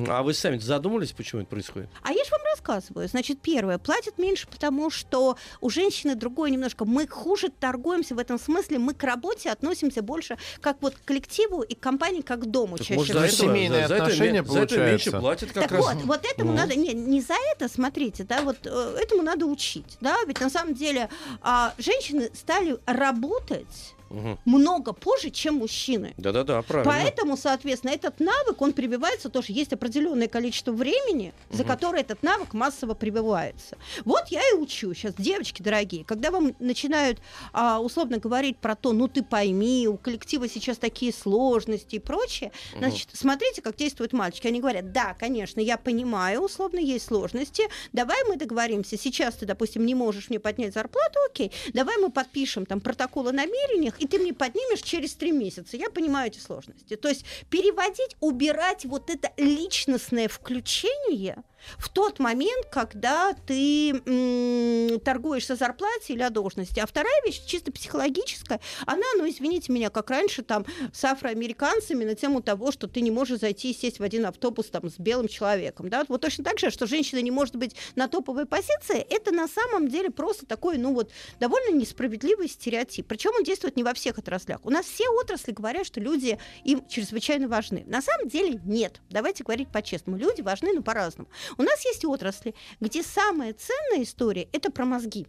А 0.08 0.22
вы 0.22 0.34
сами 0.34 0.58
задумались, 0.58 1.12
почему 1.12 1.42
это 1.42 1.50
происходит? 1.50 1.88
А 2.02 2.12
я 2.12 2.24
же 2.24 2.30
вам 2.30 2.40
рассказываю. 2.64 3.08
Значит, 3.08 3.40
первое, 3.40 3.78
платят 3.78 4.18
меньше, 4.18 4.46
потому 4.48 4.90
что 4.90 5.36
у 5.60 5.70
женщины 5.70 6.14
другое 6.14 6.50
немножко. 6.50 6.84
Мы 6.84 7.06
хуже 7.06 7.48
торгуемся 7.48 8.14
в 8.14 8.18
этом 8.18 8.38
смысле, 8.38 8.78
мы 8.78 8.94
к 8.94 9.02
работе 9.02 9.50
относимся 9.50 10.02
больше 10.02 10.38
как 10.60 10.78
вот 10.80 10.94
к 10.94 11.04
коллективу 11.04 11.62
и 11.62 11.74
к 11.74 11.80
компании 11.80 12.22
как 12.22 12.40
к 12.40 12.46
дому 12.46 12.76
так 12.76 12.86
чаще 12.86 12.98
может, 12.98 13.16
за 13.16 13.28
семейные 13.28 13.88
за, 13.88 13.96
отношения 13.96 14.42
за, 14.42 14.58
это, 14.58 14.74
за 14.74 14.80
это 14.80 14.90
меньше 14.90 15.10
платят 15.12 15.52
как 15.52 15.64
так 15.64 15.72
раз. 15.72 15.84
вот, 15.84 16.04
вот 16.04 16.24
этому 16.24 16.52
ну. 16.52 16.56
надо, 16.56 16.74
не, 16.74 16.92
не 16.92 17.20
за 17.20 17.34
это, 17.54 17.68
смотрите, 17.68 18.24
да, 18.24 18.42
вот 18.42 18.56
э, 18.64 18.96
этому 19.00 19.22
надо 19.22 19.46
учить, 19.46 19.96
да, 20.00 20.16
ведь 20.26 20.40
на 20.40 20.50
самом 20.50 20.74
деле 20.74 21.08
э, 21.42 21.70
женщины 21.78 22.30
стали 22.34 22.76
работать 22.86 23.93
угу. 24.14 24.38
много 24.44 24.92
позже, 24.92 25.30
чем 25.30 25.56
мужчины. 25.56 26.14
Да-да-да, 26.16 26.62
правильно. 26.62 26.92
Поэтому, 26.92 27.36
соответственно, 27.36 27.92
этот 27.92 28.20
навык, 28.20 28.60
он 28.60 28.72
прививается 28.72 29.28
тоже. 29.28 29.46
Есть 29.48 29.72
определенное 29.72 30.28
количество 30.28 30.72
времени, 30.72 31.32
угу. 31.48 31.58
за 31.58 31.64
которое 31.64 32.00
этот 32.00 32.22
навык 32.22 32.54
массово 32.54 32.94
прививается. 32.94 33.76
Вот 34.04 34.28
я 34.28 34.40
и 34.40 34.54
учу 34.54 34.94
сейчас, 34.94 35.14
девочки 35.16 35.62
дорогие, 35.62 36.04
когда 36.04 36.30
вам 36.30 36.54
начинают 36.58 37.18
а, 37.52 37.80
условно 37.80 38.18
говорить 38.18 38.56
про 38.58 38.74
то, 38.74 38.92
ну 38.92 39.08
ты 39.08 39.22
пойми, 39.22 39.88
у 39.88 39.96
коллектива 39.96 40.48
сейчас 40.48 40.78
такие 40.78 41.12
сложности 41.12 41.96
и 41.96 41.98
прочее, 41.98 42.52
угу. 42.72 42.80
значит, 42.80 43.08
смотрите, 43.12 43.62
как 43.62 43.76
действуют 43.76 44.12
мальчики. 44.12 44.46
Они 44.46 44.60
говорят, 44.60 44.92
да, 44.92 45.14
конечно, 45.14 45.60
я 45.60 45.76
понимаю, 45.76 46.40
условно 46.40 46.78
есть 46.78 47.06
сложности, 47.06 47.64
давай 47.92 48.18
мы 48.28 48.36
договоримся, 48.36 48.96
сейчас 48.98 49.34
ты, 49.34 49.46
допустим, 49.46 49.84
не 49.86 49.94
можешь 49.94 50.30
мне 50.30 50.38
поднять 50.38 50.74
зарплату, 50.74 51.18
окей, 51.30 51.52
давай 51.72 51.96
мы 51.98 52.10
подпишем 52.10 52.66
там 52.66 52.80
протокол 52.80 53.28
о 53.28 53.32
намерениях, 53.32 53.94
и 54.04 54.06
ты 54.06 54.18
мне 54.18 54.34
поднимешь 54.34 54.82
через 54.82 55.14
три 55.14 55.32
месяца. 55.32 55.78
Я 55.78 55.88
понимаю 55.88 56.30
эти 56.30 56.38
сложности. 56.38 56.94
То 56.96 57.08
есть 57.08 57.24
переводить, 57.48 58.16
убирать 58.20 58.84
вот 58.84 59.08
это 59.08 59.32
личностное 59.38 60.28
включение– 60.28 61.42
в 61.78 61.88
тот 61.88 62.18
момент, 62.18 62.66
когда 62.70 63.34
ты 63.46 63.90
м- 63.90 65.00
торгуешь 65.00 65.46
со 65.46 65.56
зарплатой 65.56 66.14
или 66.14 66.22
о 66.22 66.30
должности. 66.30 66.80
А 66.80 66.86
вторая 66.86 67.20
вещь, 67.24 67.44
чисто 67.46 67.72
психологическая, 67.72 68.60
она, 68.86 69.04
ну, 69.16 69.28
извините 69.28 69.72
меня, 69.72 69.90
как 69.90 70.10
раньше 70.10 70.42
там 70.42 70.66
с 70.92 71.04
афроамериканцами 71.04 72.04
на 72.04 72.14
тему 72.14 72.42
того, 72.42 72.72
что 72.72 72.86
ты 72.88 73.00
не 73.00 73.10
можешь 73.10 73.40
зайти 73.40 73.70
и 73.70 73.74
сесть 73.74 73.98
в 73.98 74.02
один 74.02 74.26
автобус 74.26 74.66
там 74.66 74.88
с 74.88 74.98
белым 74.98 75.28
человеком. 75.28 75.88
Да? 75.88 76.04
Вот 76.08 76.20
точно 76.20 76.44
так 76.44 76.58
же, 76.58 76.70
что 76.70 76.86
женщина 76.86 77.20
не 77.20 77.30
может 77.30 77.56
быть 77.56 77.76
на 77.94 78.08
топовой 78.08 78.46
позиции, 78.46 78.98
это 79.10 79.32
на 79.32 79.48
самом 79.48 79.88
деле 79.88 80.10
просто 80.10 80.46
такой, 80.46 80.78
ну 80.78 80.92
вот, 80.94 81.10
довольно 81.40 81.74
несправедливый 81.74 82.48
стереотип. 82.48 83.06
Причем 83.06 83.32
он 83.36 83.44
действует 83.44 83.76
не 83.76 83.82
во 83.82 83.94
всех 83.94 84.18
отраслях. 84.18 84.60
У 84.64 84.70
нас 84.70 84.86
все 84.86 85.08
отрасли 85.08 85.52
говорят, 85.52 85.86
что 85.86 86.00
люди 86.00 86.38
им 86.64 86.86
чрезвычайно 86.88 87.48
важны. 87.48 87.84
На 87.86 88.02
самом 88.02 88.28
деле 88.28 88.60
нет. 88.64 89.00
Давайте 89.10 89.44
говорить 89.44 89.68
по-честному. 89.70 90.18
Люди 90.18 90.40
важны, 90.40 90.72
но 90.72 90.82
по-разному. 90.82 91.28
У 91.56 91.62
нас 91.62 91.84
есть 91.84 92.04
отрасли, 92.04 92.54
где 92.80 93.02
самая 93.02 93.54
ценная 93.54 94.02
история– 94.02 94.48
это 94.52 94.70
про 94.70 94.84
мозги. 94.84 95.26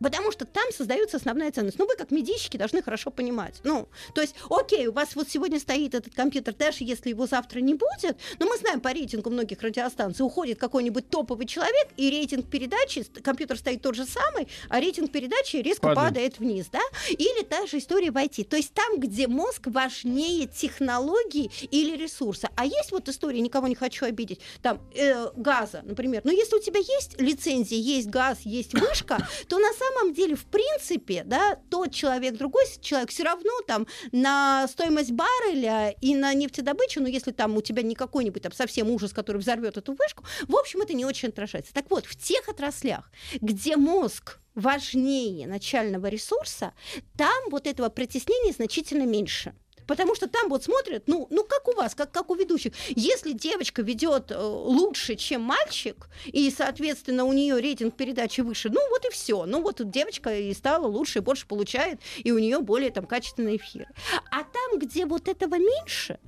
Потому 0.00 0.32
что 0.32 0.44
там 0.44 0.64
создается 0.72 1.16
основная 1.16 1.50
ценность. 1.50 1.78
Ну, 1.78 1.86
вы 1.86 1.96
как 1.96 2.10
медийщики 2.10 2.56
должны 2.56 2.82
хорошо 2.82 3.10
понимать. 3.10 3.60
Ну, 3.64 3.88
то 4.14 4.20
есть, 4.20 4.34
окей, 4.48 4.86
у 4.86 4.92
вас 4.92 5.16
вот 5.16 5.28
сегодня 5.28 5.58
стоит 5.58 5.94
этот 5.94 6.14
компьютер, 6.14 6.54
даже 6.54 6.78
если 6.80 7.10
его 7.10 7.26
завтра 7.26 7.60
не 7.60 7.74
будет, 7.74 8.16
но 8.38 8.46
мы 8.46 8.56
знаем 8.58 8.80
по 8.80 8.92
рейтингу 8.92 9.30
многих 9.30 9.62
радиостанций, 9.62 10.24
уходит 10.24 10.58
какой-нибудь 10.58 11.08
топовый 11.10 11.46
человек, 11.46 11.88
и 11.96 12.10
рейтинг 12.10 12.48
передачи, 12.48 13.04
компьютер 13.22 13.58
стоит 13.58 13.82
тот 13.82 13.94
же 13.94 14.06
самый, 14.06 14.48
а 14.68 14.80
рейтинг 14.80 15.10
передачи 15.10 15.56
резко 15.56 15.88
падает, 15.94 16.08
падает 16.08 16.38
вниз, 16.38 16.66
да? 16.70 16.80
Или 17.10 17.44
та 17.44 17.66
же 17.66 17.78
история 17.78 18.10
в 18.10 18.16
IT. 18.16 18.44
То 18.44 18.56
есть 18.56 18.72
там, 18.74 18.98
где 19.00 19.26
мозг 19.26 19.62
важнее 19.66 20.46
технологии 20.46 21.50
или 21.70 21.96
ресурса. 21.96 22.50
А 22.56 22.64
есть 22.64 22.92
вот 22.92 23.08
история, 23.08 23.40
никого 23.40 23.68
не 23.68 23.74
хочу 23.74 24.06
обидеть, 24.06 24.40
там, 24.62 24.80
э, 24.94 25.30
газа, 25.36 25.82
например. 25.84 26.22
Но 26.24 26.32
если 26.32 26.56
у 26.56 26.60
тебя 26.60 26.78
есть 26.78 27.20
лицензия, 27.20 27.78
есть 27.78 28.08
газ, 28.08 28.40
есть 28.44 28.74
вышка, 28.74 29.18
то 29.48 29.58
на 29.58 29.72
самом 29.72 29.87
самом 29.88 30.14
деле, 30.14 30.34
в 30.34 30.44
принципе, 30.46 31.22
да, 31.24 31.58
тот 31.70 31.92
человек, 31.92 32.36
другой 32.36 32.64
человек 32.80 33.10
все 33.10 33.24
равно 33.24 33.50
там 33.66 33.86
на 34.12 34.66
стоимость 34.68 35.12
барреля 35.12 35.94
и 36.00 36.14
на 36.14 36.34
нефтедобычу, 36.34 37.00
ну, 37.00 37.06
если 37.06 37.32
там 37.32 37.56
у 37.56 37.62
тебя 37.62 37.82
не 37.82 37.94
какой-нибудь 37.94 38.42
там 38.42 38.52
совсем 38.52 38.90
ужас, 38.90 39.12
который 39.12 39.38
взорвет 39.38 39.76
эту 39.76 39.92
вышку, 39.94 40.24
в 40.46 40.56
общем, 40.56 40.82
это 40.82 40.94
не 40.94 41.04
очень 41.04 41.28
отражается. 41.28 41.72
Так 41.72 41.90
вот, 41.90 42.06
в 42.06 42.16
тех 42.16 42.48
отраслях, 42.48 43.10
где 43.40 43.76
мозг 43.76 44.38
важнее 44.54 45.46
начального 45.46 46.06
ресурса, 46.06 46.72
там 47.16 47.50
вот 47.50 47.66
этого 47.66 47.88
притеснения 47.88 48.52
значительно 48.52 49.04
меньше. 49.04 49.54
Потому 49.88 50.14
что 50.14 50.28
там 50.28 50.50
вот 50.50 50.62
смотрят, 50.62 51.04
ну, 51.06 51.26
ну 51.30 51.44
как 51.44 51.66
у 51.66 51.72
вас, 51.72 51.94
как, 51.94 52.12
как 52.12 52.30
у 52.30 52.34
ведущих. 52.34 52.74
Если 52.90 53.32
девочка 53.32 53.80
ведет 53.80 54.30
э, 54.30 54.38
лучше, 54.38 55.16
чем 55.16 55.40
мальчик, 55.40 56.08
и, 56.26 56.50
соответственно, 56.50 57.24
у 57.24 57.32
нее 57.32 57.58
рейтинг 57.58 57.96
передачи 57.96 58.42
выше, 58.42 58.68
ну 58.68 58.86
вот 58.90 59.06
и 59.06 59.10
все. 59.10 59.46
Ну 59.46 59.62
вот 59.62 59.80
девочка 59.90 60.36
и 60.36 60.52
стала 60.52 60.86
лучше, 60.86 61.22
больше 61.22 61.46
получает, 61.46 62.00
и 62.18 62.30
у 62.32 62.38
нее 62.38 62.60
более 62.60 62.90
там 62.90 63.06
качественные 63.06 63.56
эфиры. 63.56 63.88
А 64.30 64.44
там, 64.44 64.78
где 64.78 65.06
вот 65.06 65.26
этого 65.26 65.54
меньше, 65.58 66.20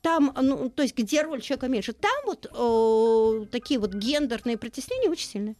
там, 0.00 0.32
ну, 0.40 0.70
то 0.70 0.84
есть 0.84 0.96
где 0.96 1.22
роль 1.22 1.40
человека 1.40 1.66
меньше, 1.66 1.94
там 1.94 2.12
вот 2.26 2.46
э, 2.46 3.46
такие 3.50 3.80
вот 3.80 3.92
гендерные 3.92 4.56
притеснения 4.56 5.10
очень 5.10 5.28
сильные. 5.28 5.56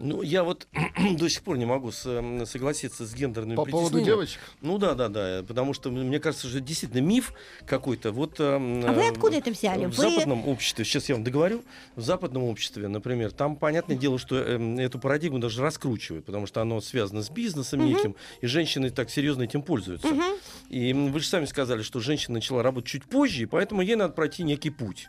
Ну, 0.00 0.22
я 0.22 0.44
вот 0.44 0.68
до 1.18 1.28
сих 1.28 1.42
пор 1.42 1.58
не 1.58 1.66
могу 1.66 1.90
с, 1.90 2.02
согласиться 2.46 3.06
с 3.06 3.14
гендерными 3.14 3.56
По 3.56 3.64
поводу 3.64 4.00
девочек? 4.00 4.40
Ну 4.60 4.78
да, 4.78 4.94
да, 4.94 5.08
да. 5.08 5.44
Потому 5.46 5.74
что 5.74 5.90
мне 5.90 6.20
кажется, 6.20 6.48
что 6.48 6.60
действительно 6.60 7.00
миф 7.00 7.32
какой-то. 7.66 8.12
Вот, 8.12 8.40
а 8.40 8.58
вы 8.58 9.08
откуда 9.08 9.36
это 9.36 9.50
взяли? 9.50 9.86
В 9.86 9.96
вы... 9.96 10.10
западном 10.10 10.48
обществе, 10.48 10.84
сейчас 10.84 11.08
я 11.08 11.14
вам 11.14 11.24
договорю, 11.24 11.62
в 11.96 12.02
западном 12.02 12.44
обществе, 12.44 12.88
например, 12.88 13.32
там, 13.32 13.56
понятное 13.56 13.96
дело, 13.96 14.18
что 14.18 14.36
э, 14.36 14.76
эту 14.78 14.98
парадигму 14.98 15.38
даже 15.38 15.62
раскручивают, 15.62 16.24
потому 16.24 16.46
что 16.46 16.60
оно 16.60 16.80
связано 16.80 17.22
с 17.22 17.30
бизнесом 17.30 17.80
угу. 17.80 17.88
неким, 17.88 18.16
и 18.40 18.46
женщины 18.46 18.90
так 18.90 19.10
серьезно 19.10 19.42
этим 19.42 19.62
пользуются. 19.62 20.08
Угу. 20.08 20.22
И 20.70 20.92
вы 20.92 21.20
же 21.20 21.26
сами 21.26 21.44
сказали, 21.46 21.82
что 21.82 22.00
женщина 22.00 22.34
начала 22.34 22.62
работать 22.62 22.90
чуть 22.90 23.04
позже, 23.04 23.42
и 23.42 23.46
поэтому 23.46 23.82
ей 23.82 23.96
надо 23.96 24.14
пройти 24.14 24.42
некий 24.42 24.70
путь 24.70 25.08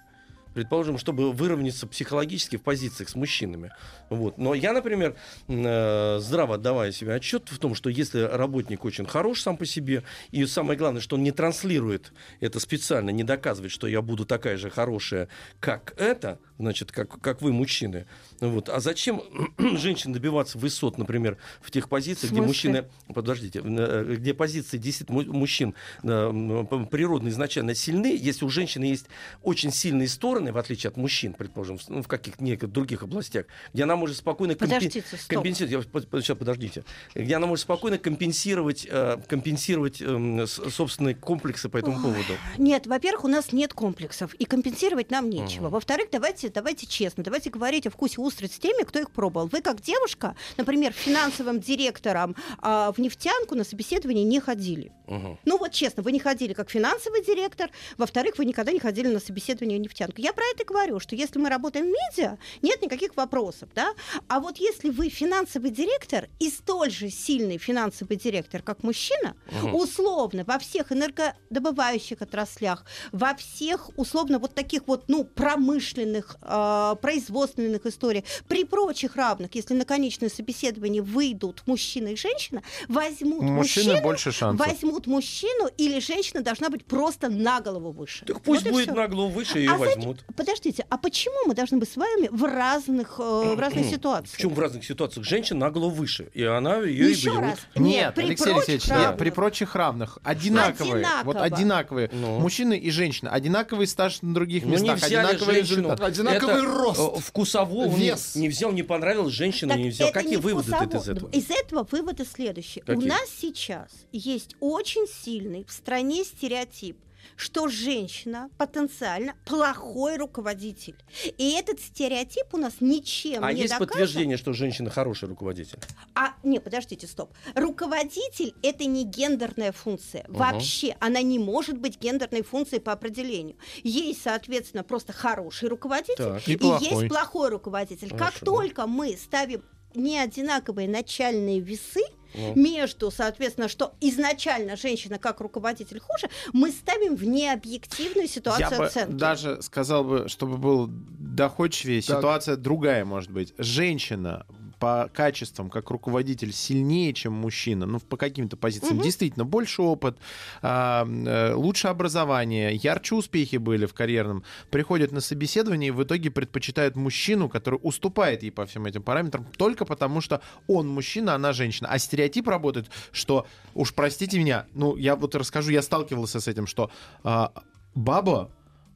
предположим, 0.53 0.97
чтобы 0.97 1.31
выровняться 1.31 1.87
психологически 1.87 2.57
в 2.57 2.61
позициях 2.61 3.09
с 3.09 3.15
мужчинами. 3.15 3.71
Вот. 4.09 4.37
Но 4.37 4.53
я, 4.53 4.73
например, 4.73 5.15
э, 5.47 6.19
здраво 6.19 6.55
отдавая 6.55 6.91
себе 6.91 7.13
отчет 7.13 7.49
в 7.49 7.59
том, 7.59 7.75
что 7.75 7.89
если 7.89 8.21
работник 8.21 8.85
очень 8.85 9.05
хорош 9.05 9.41
сам 9.41 9.57
по 9.57 9.65
себе, 9.65 10.03
и 10.31 10.45
самое 10.45 10.77
главное, 10.77 11.01
что 11.01 11.15
он 11.15 11.23
не 11.23 11.31
транслирует 11.31 12.13
это 12.39 12.59
специально, 12.59 13.09
не 13.09 13.23
доказывает, 13.23 13.71
что 13.71 13.87
я 13.87 14.01
буду 14.01 14.25
такая 14.25 14.57
же 14.57 14.69
хорошая, 14.69 15.27
как 15.59 15.93
это, 15.97 16.39
значит, 16.57 16.91
как, 16.91 17.19
как 17.21 17.41
вы, 17.41 17.51
мужчины. 17.51 18.05
Вот. 18.39 18.69
А 18.69 18.79
зачем 18.79 19.21
женщин 19.57 20.13
добиваться 20.13 20.57
высот, 20.57 20.97
например, 20.97 21.37
в 21.61 21.71
тех 21.71 21.89
позициях, 21.89 22.31
где 22.31 22.41
мужчины... 22.41 22.85
Подождите, 23.13 23.61
э, 23.63 24.15
где 24.17 24.33
позиции 24.33 24.77
10 24.77 25.09
мужчин 25.09 25.73
э, 26.03 26.65
природно 26.89 27.29
изначально 27.29 27.75
сильны, 27.75 28.17
если 28.19 28.45
у 28.45 28.49
женщины 28.49 28.85
есть 28.85 29.07
очень 29.41 29.71
сильные 29.71 30.07
стороны, 30.07 30.51
в 30.51 30.57
отличие 30.57 30.89
от 30.89 30.97
мужчин, 30.97 31.33
предположим, 31.33 31.79
ну, 31.87 32.01
в 32.01 32.07
каких-то 32.07 32.43
неких 32.43 32.71
других 32.71 33.03
областях, 33.03 33.45
где 33.73 33.83
она 33.83 33.95
может 33.95 34.17
спокойно 34.17 34.55
компи... 34.55 35.03
компенсировать... 35.27 35.89
Сейчас, 36.23 36.37
подождите. 36.37 36.83
Где 37.15 37.35
она 37.35 37.47
может 37.47 37.63
спокойно 37.63 37.97
компенсировать, 37.97 38.87
э, 38.89 39.17
компенсировать 39.27 40.01
эм, 40.01 40.47
собственные 40.47 41.15
комплексы 41.15 41.69
по 41.69 41.77
этому 41.77 41.97
Ой. 41.97 42.03
поводу. 42.03 42.33
Нет, 42.57 42.87
во-первых, 42.87 43.25
у 43.25 43.27
нас 43.27 43.51
нет 43.51 43.73
комплексов, 43.73 44.33
и 44.35 44.45
компенсировать 44.45 45.11
нам 45.11 45.29
нечего. 45.29 45.65
Угу. 45.65 45.73
Во-вторых, 45.73 46.07
давайте 46.11 46.49
давайте, 46.49 46.85
честно, 46.85 47.23
давайте 47.23 47.49
говорить 47.49 47.87
о 47.87 47.89
вкусе 47.89 48.21
устриц 48.29 48.55
с 48.55 48.59
теми, 48.59 48.83
кто 48.83 48.99
их 48.99 49.09
пробовал. 49.11 49.47
Вы 49.47 49.61
как 49.61 49.81
девушка, 49.81 50.35
например, 50.57 50.93
финансовым 50.93 51.59
директором 51.59 52.35
а, 52.59 52.91
в 52.91 52.99
нефтянку 52.99 53.55
на 53.55 53.63
собеседование 53.63 54.23
не 54.23 54.39
ходили. 54.39 54.91
Угу. 55.07 55.39
Ну 55.45 55.57
вот 55.57 55.71
честно, 55.71 56.03
вы 56.03 56.11
не 56.11 56.19
ходили 56.19 56.53
как 56.53 56.69
финансовый 56.69 57.23
директор, 57.23 57.71
во-вторых, 57.97 58.37
вы 58.37 58.45
никогда 58.45 58.71
не 58.71 58.79
ходили 58.79 59.07
на 59.07 59.19
собеседование 59.19 59.79
в 59.79 59.81
нефтянку. 59.81 60.21
Я 60.21 60.33
про 60.33 60.43
это 60.53 60.63
говорю, 60.63 60.99
что 60.99 61.15
если 61.15 61.39
мы 61.39 61.49
работаем 61.49 61.85
в 61.85 61.89
медиа, 61.89 62.37
нет 62.61 62.81
никаких 62.81 63.15
вопросов, 63.15 63.69
да? 63.73 63.93
А 64.27 64.39
вот 64.39 64.57
если 64.57 64.89
вы 64.91 65.09
финансовый 65.09 65.71
директор 65.71 66.29
и 66.39 66.49
столь 66.49 66.91
же 66.91 67.09
сильный 67.09 67.57
финансовый 67.57 68.17
директор, 68.17 68.61
как 68.61 68.83
мужчина, 68.83 69.35
угу. 69.63 69.79
условно 69.79 70.43
во 70.45 70.59
всех 70.59 70.91
энергодобывающих 70.91 72.21
отраслях, 72.21 72.85
во 73.11 73.33
всех 73.33 73.89
условно 73.97 74.37
вот 74.37 74.53
таких 74.53 74.83
вот, 74.85 75.05
ну, 75.07 75.23
промышленных 75.23 76.37
э, 76.41 76.95
производственных 77.01 77.85
историях, 77.85 78.18
при 78.47 78.63
прочих 78.63 79.15
равных, 79.15 79.53
если 79.55 79.73
на 79.73 79.85
конечное 79.85 80.29
собеседование 80.29 81.01
выйдут 81.01 81.63
мужчина 81.65 82.09
и 82.09 82.15
женщина, 82.15 82.61
возьмут 82.87 83.41
Мужчины 83.41 83.85
мужчину, 83.85 84.01
больше 84.01 84.31
шансов. 84.31 84.67
возьмут 84.67 85.07
мужчину 85.07 85.69
или 85.77 85.99
женщина 85.99 86.41
должна 86.41 86.69
быть 86.69 86.85
просто 86.85 87.29
на 87.29 87.61
голову 87.61 87.91
выше. 87.91 88.25
Так 88.25 88.41
пусть 88.41 88.63
вот 88.63 88.71
будет 88.71 88.95
на 88.95 89.07
голову 89.07 89.29
выше, 89.29 89.59
ее 89.59 89.71
а 89.71 89.77
возьмут. 89.77 90.19
Знаете, 90.19 90.23
подождите, 90.35 90.85
а 90.89 90.97
почему 90.97 91.47
мы 91.47 91.53
должны 91.53 91.77
быть 91.77 91.91
с 91.91 91.97
вами 91.97 92.29
в 92.31 92.43
разных, 92.43 93.19
э, 93.19 93.53
в 93.55 93.59
разных 93.59 93.85
ситуациях? 93.85 94.35
Почему 94.35 94.53
в 94.53 94.59
разных 94.59 94.85
ситуациях? 94.85 95.25
Женщина 95.25 95.59
на 95.59 95.71
голову 95.71 95.95
выше, 95.95 96.29
и 96.33 96.43
она 96.43 96.77
ее 96.77 97.09
Еще 97.11 97.29
и 97.29 97.33
берут. 97.33 97.41
Раз. 97.41 97.59
Нет, 97.75 98.15
при 98.15 98.23
Алексей 98.23 98.53
Алексеевич, 98.53 98.87
нет, 98.87 99.17
при 99.17 99.29
прочих 99.29 99.75
равных. 99.75 100.17
Одинаковые. 100.23 101.05
Одинаково. 101.05 101.23
Вот 101.23 101.37
одинаковые. 101.37 102.09
Ну. 102.11 102.39
Мужчины 102.39 102.77
и 102.77 102.91
женщины. 102.91 103.29
Одинаковый 103.29 103.87
стаж 103.87 104.21
на 104.21 104.33
других 104.33 104.63
ну, 104.63 104.71
местах. 104.71 105.03
Одинаковый 105.03 105.55
результат. 105.55 106.01
Одинаковый 106.01 106.55
это, 106.55 106.65
рост. 106.65 106.99
Э, 106.99 107.19
вкусово 107.19 107.87
Вес. 108.11 108.35
не 108.35 108.49
взял, 108.49 108.71
не 108.71 108.83
понравилось, 108.83 109.33
женщина 109.33 109.73
так 109.73 109.79
не 109.79 109.89
взял. 109.89 110.11
Какие 110.11 110.37
выводы 110.37 110.71
ты 110.71 110.97
из 110.97 111.07
этого? 111.07 111.29
Из 111.31 111.49
этого 111.49 111.87
выводы 111.89 112.25
следующие. 112.25 112.83
Какие? 112.83 113.05
У 113.05 113.07
нас 113.07 113.29
сейчас 113.39 113.91
есть 114.11 114.55
очень 114.59 115.07
сильный 115.07 115.65
в 115.65 115.71
стране 115.71 116.23
стереотип 116.23 116.97
что 117.39 117.69
женщина 117.69 118.49
потенциально 118.57 119.33
плохой 119.45 120.17
руководитель. 120.17 120.95
И 121.37 121.51
этот 121.51 121.79
стереотип 121.79 122.53
у 122.53 122.57
нас 122.57 122.75
ничем 122.81 123.45
а 123.45 123.53
не 123.53 123.61
есть 123.61 123.71
доказан. 123.71 123.87
подтверждение, 123.87 124.35
что 124.35 124.51
женщина 124.51 124.89
хороший 124.89 125.29
руководитель? 125.29 125.79
А, 126.15 126.33
не, 126.43 126.59
подождите, 126.59 127.07
стоп. 127.07 127.31
Руководитель– 127.55 128.53
это 128.61 128.83
не 128.85 129.05
гендерная 129.05 129.71
функция. 129.71 130.25
Угу. 130.27 130.37
Вообще, 130.37 130.97
она 130.99 131.21
не 131.21 131.39
может 131.39 131.77
быть 131.77 131.97
гендерной 131.99 132.43
функцией 132.43 132.81
по 132.81 132.91
определению. 132.91 133.55
Есть, 133.83 134.21
соответственно, 134.23 134.83
просто 134.83 135.13
хороший 135.13 135.69
руководитель 135.69 136.15
так, 136.17 136.45
и, 136.45 136.53
и 136.53 136.57
есть 136.57 137.07
плохой 137.07 137.49
руководитель. 137.49 138.09
Хорошо. 138.09 138.31
Как 138.31 138.45
только 138.45 138.85
мы 138.85 139.15
ставим 139.15 139.63
не 139.95 140.19
одинаковые 140.19 140.89
начальные 140.89 141.61
весы, 141.61 142.01
ну. 142.33 142.55
между, 142.55 143.11
соответственно, 143.11 143.67
что 143.67 143.93
изначально 144.01 144.75
женщина 144.75 145.17
как 145.19 145.39
руководитель 145.41 145.99
хуже, 145.99 146.29
мы 146.53 146.71
ставим 146.71 147.15
в 147.15 147.23
необъективную 147.23 148.27
ситуацию 148.27 148.67
Я 148.69 148.85
оценки. 148.85 149.11
Бы 149.11 149.17
даже 149.17 149.61
сказал 149.61 150.03
бы, 150.03 150.29
чтобы 150.29 150.57
был 150.57 150.87
доходчивее, 150.89 152.01
так. 152.01 152.17
ситуация 152.17 152.55
другая 152.55 153.05
может 153.05 153.31
быть. 153.31 153.53
Женщина 153.57 154.45
по 154.79 155.09
качествам 155.13 155.69
как 155.69 155.89
руководитель 155.89 156.53
сильнее, 156.53 157.13
чем 157.13 157.33
мужчина, 157.33 157.85
ну, 157.85 157.99
по 157.99 158.17
каким-то 158.17 158.57
позициям. 158.57 158.97
Угу. 158.97 159.03
Действительно, 159.03 159.45
больше 159.45 159.81
опыт, 159.81 160.17
а, 160.61 161.05
э, 161.05 161.53
лучше 161.53 161.89
образование, 161.89 162.75
ярче 162.75 163.15
успехи 163.15 163.57
были 163.57 163.85
в 163.85 163.93
карьерном. 163.93 164.43
Приходят 164.71 165.11
на 165.11 165.21
собеседование 165.21 165.89
и 165.89 165.91
в 165.91 166.01
итоге 166.03 166.31
предпочитают 166.31 166.95
мужчину, 166.95 167.49
который 167.49 167.79
уступает 167.83 168.43
ей 168.43 168.51
по 168.51 168.65
всем 168.65 168.85
этим 168.85 169.03
параметрам, 169.03 169.45
только 169.57 169.85
потому 169.85 170.21
что 170.21 170.41
он 170.67 170.87
мужчина, 170.87 171.35
она 171.35 171.51
женщина. 171.51 171.89
А 171.91 171.99
стереотип 171.99 172.47
работает, 172.47 172.89
что, 173.11 173.45
уж 173.73 173.93
простите 173.93 174.39
меня, 174.39 174.65
ну, 174.73 174.95
я 174.95 175.15
вот 175.15 175.35
расскажу, 175.35 175.71
я 175.71 175.81
сталкивался 175.81 176.39
с 176.39 176.47
этим, 176.47 176.67
что 176.67 176.89
а, 177.23 177.51
баба 177.95 178.49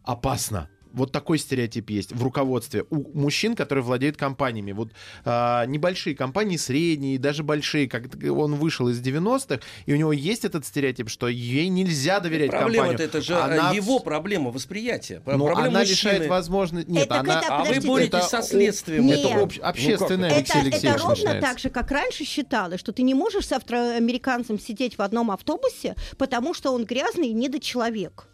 опасна 0.03 0.69
вот 0.93 1.11
такой 1.11 1.37
стереотип 1.39 1.89
есть 1.89 2.11
в 2.13 2.23
руководстве 2.23 2.85
у 2.89 3.17
мужчин, 3.17 3.55
которые 3.55 3.83
владеют 3.83 4.15
компаниями. 4.17 4.71
Вот 4.71 4.91
а, 5.25 5.65
небольшие 5.65 6.15
компании, 6.15 6.57
средние, 6.57 7.17
даже 7.19 7.43
большие, 7.43 7.87
как 7.89 8.03
он 8.23 8.55
вышел 8.55 8.87
из 8.89 9.01
90-х, 9.01 9.59
и 9.85 9.93
у 9.93 9.95
него 9.97 10.13
есть 10.13 10.45
этот 10.45 10.65
стереотип, 10.65 11.09
что 11.09 11.27
ей 11.27 11.67
нельзя 11.67 12.19
доверять 12.19 12.51
Проблема 12.51 12.87
компанию. 12.89 13.07
это 13.09 13.21
же 13.21 13.35
Она 13.35 13.73
э, 13.73 13.75
его 13.75 13.99
проблема 13.99 14.51
восприятия. 14.51 15.21
Но 15.25 15.45
проблема 15.45 15.59
она 15.65 15.79
мужчины. 15.79 15.91
лишает 15.91 16.27
возможности... 16.27 16.89
Нет, 16.89 17.05
Это 17.05 17.19
она... 17.19 17.39
когда- 17.41 17.57
А 17.57 17.63
вы 17.65 17.81
боретесь 17.81 18.13
это 18.13 18.21
со 18.27 18.41
следствием. 18.43 19.05
Нет. 19.05 19.19
Это 19.19 19.27
этого. 19.29 19.43
об- 19.43 19.51
общественное, 19.61 20.29
Ну, 20.29 20.35
Алексей 20.35 20.59
Это, 20.67 20.77
это 20.77 20.97
ровно 20.97 21.09
начинается. 21.09 21.41
так 21.49 21.59
же, 21.59 21.69
как 21.69 21.91
раньше 21.91 22.23
считалось, 22.25 22.79
что 22.79 22.91
ты 22.91 23.01
не 23.01 23.13
можешь 23.13 23.47
с 23.47 23.51
афроамериканцем 23.51 24.59
сидеть 24.59 24.97
в 24.97 25.01
одном 25.01 25.31
автобусе, 25.31 25.95
потому 26.17 26.53
что 26.53 26.71
он 26.71 26.85
грязный 26.85 27.29
и 27.29 27.33
недочеловек. 27.33 28.27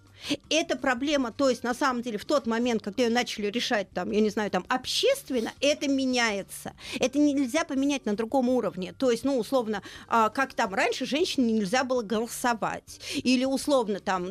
Это 0.50 0.76
проблема, 0.76 1.32
то 1.32 1.50
есть 1.50 1.64
на 1.64 1.74
самом 1.74 2.02
деле 2.02 2.18
в 2.18 2.26
тот 2.26 2.48
момент, 2.48 2.84
когда 2.84 3.04
ее 3.04 3.10
начали 3.10 3.48
решать 3.48 3.90
там, 3.92 4.12
я 4.12 4.20
не 4.20 4.30
знаю, 4.30 4.52
там 4.52 4.66
общественно, 4.68 5.52
это 5.62 5.88
меняется. 5.88 6.74
Это 7.00 7.20
нельзя 7.20 7.64
поменять 7.64 8.06
на 8.06 8.16
другом 8.16 8.50
уровне. 8.50 8.94
То 8.98 9.12
есть, 9.12 9.24
ну, 9.24 9.38
условно, 9.38 9.82
а, 10.08 10.30
как 10.30 10.54
там 10.54 10.74
раньше 10.74 11.06
женщине 11.06 11.54
нельзя 11.54 11.84
было 11.84 12.02
голосовать. 12.02 13.00
Или 13.16 13.46
условно 13.46 14.00
там, 14.00 14.26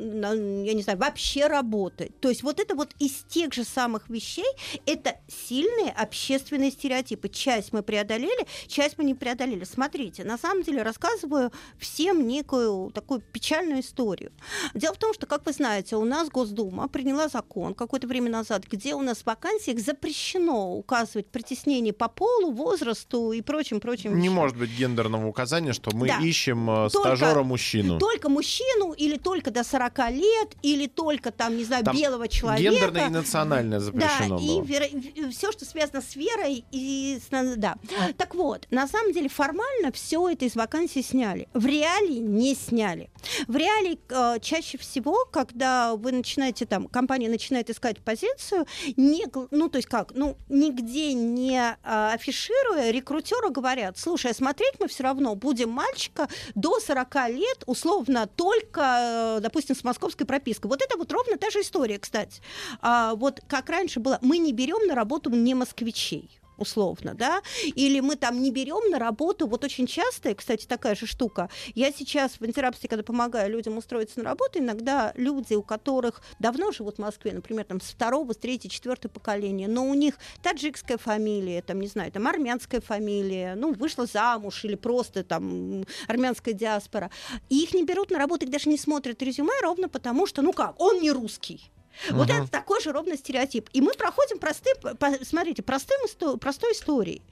я 0.65 0.75
не 0.75 0.83
знаю, 0.83 0.99
вообще 0.99 1.47
работать. 1.47 2.19
То 2.21 2.29
есть 2.29 2.43
вот 2.43 2.61
это 2.61 2.75
вот 2.75 2.95
из 2.99 3.25
тех 3.29 3.55
же 3.55 3.65
самых 3.65 4.09
вещей, 4.09 4.49
это 4.87 5.17
сильные 5.29 5.93
общественные 5.93 6.71
стереотипы. 6.71 7.29
Часть 7.29 7.73
мы 7.73 7.83
преодолели, 7.83 8.47
часть 8.67 8.99
мы 8.99 9.05
не 9.05 9.15
преодолели. 9.15 9.65
Смотрите, 9.65 10.25
на 10.25 10.39
самом 10.39 10.63
деле 10.63 10.83
рассказываю 10.83 11.53
всем 11.79 12.27
некую 12.27 12.91
такую 12.91 13.21
печальную 13.21 13.81
историю. 13.81 14.33
Дело 14.75 14.95
в 14.95 14.99
том, 14.99 15.15
что, 15.15 15.27
как 15.27 15.47
вы 15.47 15.53
знаете, 15.53 15.78
у 15.97 16.05
нас 16.05 16.29
Госдума 16.29 16.89
приняла 16.89 17.29
закон 17.29 17.75
какое-то 17.75 18.07
время 18.07 18.31
назад, 18.31 18.65
где 18.71 18.95
у 18.95 19.03
нас 19.03 19.19
в 19.19 19.27
вакансиях 19.27 19.79
запрещено 19.79 20.75
указывать 20.77 21.27
притеснение 21.29 21.93
по 21.93 22.09
полу, 22.09 22.53
возрасту 22.53 23.33
и 23.33 23.41
прочим-прочим 23.43 24.15
Не 24.17 24.23
вещам. 24.23 24.35
может 24.35 24.57
быть 24.57 24.71
гендерного 24.71 25.27
указания, 25.27 25.73
что 25.73 25.95
мы 25.95 26.09
Да. 26.09 26.19
ищем 26.21 26.69
э, 26.71 26.89
Только- 26.91 27.17
стажера-мужчину. 27.17 27.99
Только 27.99 28.29
мужчину 28.29 28.93
или 28.93 29.17
только 29.17 29.51
до 29.51 29.65
40 29.65 30.11
лет, 30.11 30.57
или 30.63 30.87
только 30.87 31.31
там, 31.31 31.57
не 31.57 31.65
знаю, 31.65 31.85
Там 31.85 31.97
белого 31.97 32.29
человека. 32.29 32.71
Гендерное 32.75 33.07
и 33.07 33.11
национальное 33.11 33.81
запрещено 33.81 34.39
Да, 34.39 34.45
было. 34.45 34.65
и 34.65 35.31
все, 35.31 35.53
что 35.53 35.65
связано 35.65 36.01
с 36.03 36.17
верой 36.17 36.65
и 36.73 37.19
с, 37.21 37.57
да. 37.57 37.77
Так 38.17 38.35
вот, 38.35 38.67
на 38.71 38.87
самом 38.89 39.13
деле 39.13 39.29
формально 39.29 39.93
все 39.93 40.29
это 40.29 40.45
из 40.45 40.55
вакансий 40.57 41.03
сняли. 41.03 41.49
В 41.55 41.67
реалии 41.67 42.19
не 42.19 42.55
сняли. 42.55 43.11
В 43.47 43.57
реалии 43.57 43.99
э, 44.09 44.41
чаще 44.41 44.79
всего, 44.79 45.25
когда 45.31 45.68
вы 45.97 46.13
начинаете 46.13 46.67
там, 46.67 46.89
компания 46.89 47.29
начинает 47.29 47.71
искать 47.71 48.01
позицию, 48.01 48.67
не, 48.97 49.27
ну 49.51 49.69
то 49.69 49.77
есть 49.79 49.89
как, 49.89 50.13
ну 50.15 50.37
нигде 50.49 51.13
не 51.13 51.59
э, 51.59 52.11
афишируя, 52.13 52.91
рекрутеры 52.91 53.51
говорят, 53.51 53.99
слушай, 53.99 54.31
а 54.31 54.35
смотреть 54.35 54.75
мы 54.79 54.89
все 54.89 55.03
равно 55.03 55.35
будем 55.35 55.71
мальчика 55.71 56.29
до 56.55 56.81
40 56.81 57.15
лет, 57.31 57.65
условно, 57.67 58.27
только, 58.27 59.37
э, 59.39 59.41
допустим, 59.41 59.77
с 59.77 59.85
московской 59.85 60.27
пропиской. 60.27 60.69
Вот 60.69 60.83
это 60.83 60.97
вот 60.97 61.13
ровно 61.13 61.37
та 61.39 61.51
же 61.51 61.61
история, 61.61 61.99
кстати. 61.99 62.41
А, 62.81 63.15
вот 63.15 63.41
как 63.47 63.69
раньше 63.69 64.01
было, 64.01 64.19
мы 64.23 64.39
не 64.39 64.53
берем 64.53 64.87
на 64.87 64.95
работу 64.95 65.31
не 65.31 65.55
москвичей 65.55 66.39
условно, 66.59 67.15
да, 67.15 67.43
или 67.75 68.01
мы 68.01 68.17
там 68.17 68.43
не 68.43 68.51
берем 68.51 68.91
на 68.91 68.99
работу, 68.99 69.47
вот 69.47 69.65
очень 69.65 69.87
часто, 69.87 70.35
кстати, 70.35 70.67
такая 70.67 70.95
же 70.95 71.07
штука, 71.07 71.49
я 71.75 71.93
сейчас 71.93 72.33
в 72.33 72.43
антирабстве, 72.43 72.89
когда 72.89 73.03
помогаю 73.03 73.51
людям 73.51 73.79
устроиться 73.79 74.19
на 74.19 74.25
работу, 74.25 74.59
иногда 74.59 75.13
люди, 75.17 75.55
у 75.55 75.63
которых 75.63 76.23
давно 76.39 76.73
живут 76.73 76.97
в 76.97 76.99
Москве, 77.01 77.33
например, 77.33 77.65
там 77.65 77.81
с 77.81 77.91
второго, 77.91 78.33
с 78.33 78.37
третьего, 78.37 78.71
четвертого 78.71 79.13
поколения, 79.13 79.69
но 79.69 79.87
у 79.87 79.95
них 79.95 80.15
таджикская 80.43 80.99
фамилия, 80.99 81.63
там, 81.63 81.81
не 81.81 81.89
знаю, 81.89 82.13
там 82.13 82.27
армянская 82.27 82.81
фамилия, 82.81 83.55
ну, 83.55 83.73
вышла 83.73 84.07
замуж 84.07 84.65
или 84.65 84.75
просто 84.75 85.25
там 85.25 85.85
армянская 86.07 86.55
диаспора, 86.55 87.11
и 87.49 87.63
их 87.63 87.75
не 87.75 87.85
берут 87.85 88.11
на 88.11 88.19
работу, 88.19 88.45
их 88.45 88.51
даже 88.51 88.69
не 88.69 88.79
смотрят 88.79 89.23
резюме, 89.23 89.53
ровно 89.63 89.89
потому 89.89 90.27
что, 90.27 90.43
ну 90.43 90.53
как, 90.53 90.81
он 90.81 91.01
не 91.01 91.11
русский. 91.11 91.71
Вот 92.11 92.29
Мгм. 92.29 92.43
это 92.43 92.51
такой 92.51 92.81
же 92.81 92.93
ровно 92.93 93.17
стереотип. 93.17 93.69
И 93.73 93.81
мы 93.81 93.93
проходим 93.95 94.39
простые, 94.39 94.75
по- 94.77 95.25
смотрите, 95.25 95.63
простым, 95.63 95.99
простой 96.39 96.73
историей. 96.73 97.23